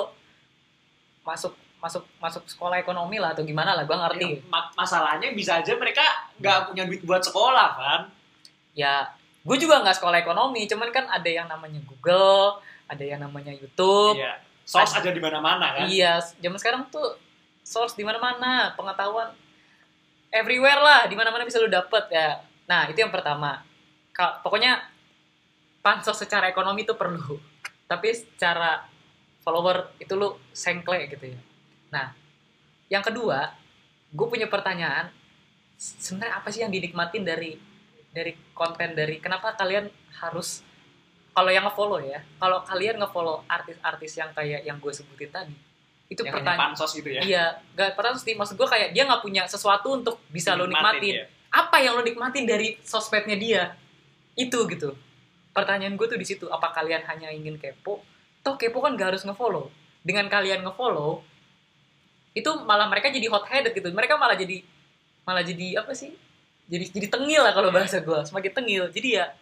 masuk 1.26 1.54
masuk 1.78 2.06
masuk 2.18 2.46
sekolah 2.50 2.82
ekonomi 2.82 3.22
lah 3.22 3.38
atau 3.38 3.46
gimana 3.46 3.78
lah 3.78 3.86
gue 3.86 3.98
ngerti. 3.98 4.28
Ya, 4.42 4.50
ma- 4.50 4.72
masalahnya 4.74 5.30
bisa 5.34 5.62
aja 5.62 5.74
mereka 5.78 6.02
nggak 6.42 6.74
punya 6.74 6.84
duit 6.90 7.02
buat 7.06 7.22
sekolah 7.22 7.70
kan 7.78 8.02
ya 8.78 9.10
gue 9.42 9.58
juga 9.58 9.82
nggak 9.82 9.98
sekolah 9.98 10.18
ekonomi 10.22 10.70
cuman 10.70 10.90
kan 10.94 11.06
ada 11.10 11.30
yang 11.30 11.50
namanya 11.50 11.82
Google 11.86 12.62
ada 12.88 13.04
yang 13.04 13.22
namanya 13.22 13.54
YouTube. 13.54 14.18
Iya 14.18 14.42
source 14.68 15.00
ada 15.00 15.10
di 15.16 15.22
mana-mana 15.24 15.66
kan? 15.74 15.86
Iya 15.88 16.20
zaman 16.44 16.60
sekarang 16.60 16.82
tuh 16.92 17.16
source 17.68 18.00
di 18.00 18.08
mana-mana 18.08 18.72
pengetahuan 18.80 19.36
everywhere 20.32 20.80
lah 20.80 21.04
di 21.12 21.20
mana-mana 21.20 21.44
bisa 21.44 21.60
lu 21.60 21.68
dapet 21.68 22.08
ya. 22.08 22.40
Nah 22.72 22.88
itu 22.88 23.04
yang 23.04 23.12
pertama. 23.12 23.60
Ka- 24.16 24.40
pokoknya 24.40 24.80
pansos 25.84 26.16
secara 26.16 26.48
ekonomi 26.48 26.88
itu 26.88 26.96
perlu 26.96 27.36
tapi 27.92 28.16
secara 28.16 28.88
follower 29.44 30.00
itu 30.00 30.16
lu 30.16 30.40
sengkle 30.56 31.12
gitu 31.12 31.36
ya. 31.36 31.40
Nah 31.92 32.16
yang 32.88 33.04
kedua 33.04 33.52
gue 34.16 34.28
punya 34.32 34.48
pertanyaan 34.48 35.12
sebenarnya 35.76 36.40
apa 36.40 36.48
sih 36.48 36.64
yang 36.64 36.72
dinikmatin 36.72 37.28
dari 37.28 37.60
dari 38.16 38.32
konten 38.56 38.96
dari 38.96 39.20
kenapa 39.20 39.54
kalian 39.60 39.92
harus 40.24 40.64
kalau 41.36 41.52
yang 41.52 41.68
ngefollow 41.68 42.00
ya 42.02 42.24
kalau 42.40 42.64
kalian 42.64 42.98
ngefollow 42.98 43.44
artis-artis 43.46 44.18
yang 44.18 44.32
kayak 44.34 44.64
yang 44.64 44.80
gue 44.80 44.90
sebutin 44.90 45.30
tadi 45.30 45.67
itu 46.08 46.24
yang 46.24 46.40
pertanyaan. 46.40 46.72
pansos 46.72 46.92
itu 46.96 47.10
ya? 47.12 47.22
Iya 47.22 47.46
gak 47.76 48.00
pernah 48.00 48.16
sih. 48.16 48.34
Maksud 48.36 48.56
gue 48.56 48.68
kayak 48.68 48.96
dia 48.96 49.04
nggak 49.04 49.22
punya 49.24 49.44
sesuatu 49.46 49.92
untuk 49.92 50.24
bisa 50.32 50.56
lo 50.56 50.64
Nikmatin, 50.64 51.04
nikmatin. 51.04 51.14
ya. 51.20 51.26
apa 51.52 51.78
yang 51.84 51.94
lo 52.00 52.04
nikmatin 52.04 52.46
dari 52.48 52.80
sosmednya 52.84 53.36
dia? 53.36 53.64
Itu 54.40 54.64
gitu. 54.72 54.96
Pertanyaan 55.52 56.00
gue 56.00 56.08
tuh 56.08 56.20
di 56.20 56.24
situ 56.28 56.46
apa 56.48 56.72
kalian 56.72 57.04
hanya 57.08 57.28
ingin 57.34 57.60
kepo? 57.60 58.00
Toh 58.40 58.56
kepo 58.56 58.80
kan 58.80 58.96
gak 58.96 59.16
harus 59.16 59.24
ngefollow. 59.28 59.68
Dengan 60.06 60.32
kalian 60.32 60.64
ngefollow 60.64 61.20
itu 62.32 62.52
malah 62.64 62.88
mereka 62.88 63.10
jadi 63.12 63.28
hot 63.28 63.44
headed 63.52 63.76
gitu. 63.76 63.90
Mereka 63.92 64.16
malah 64.16 64.38
jadi 64.40 64.64
malah 65.28 65.44
jadi 65.44 65.84
apa 65.84 65.92
sih? 65.92 66.16
Jadi 66.72 66.92
jadi 66.96 67.08
tengil 67.12 67.42
lah 67.44 67.52
kalau 67.52 67.68
bahasa 67.72 68.00
gue 68.00 68.20
semakin 68.24 68.52
tengil. 68.56 68.84
Jadi 68.96 69.20
ya 69.20 69.36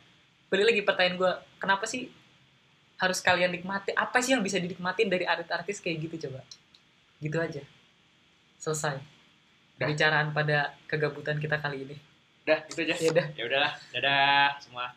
balik 0.49 0.73
lagi 0.73 0.81
pertanyaan 0.81 1.15
gue 1.21 1.31
kenapa 1.61 1.85
sih 1.85 2.09
harus 2.95 3.19
kalian 3.19 3.51
nikmati 3.51 3.91
apa 3.91 4.23
sih 4.23 4.33
yang 4.35 4.43
bisa 4.43 4.59
dinikmatin 4.59 5.11
dari 5.11 5.27
artis-artis 5.27 5.83
kayak 5.83 6.09
gitu 6.09 6.27
coba? 6.27 6.41
Gitu 7.19 7.37
aja. 7.39 7.63
Selesai. 8.59 8.97
Dah. 9.75 9.91
pembicaraan 9.91 10.31
pada 10.31 10.71
kegabutan 10.87 11.35
kita 11.35 11.59
kali 11.59 11.83
ini. 11.83 11.95
Udah 12.47 12.59
itu 12.63 12.79
aja. 12.87 12.95
Ya 12.95 13.09
udah. 13.11 13.25
Ya 13.35 13.43
udahlah. 13.43 13.73
Dadah 13.91 14.49
semua 14.63 14.95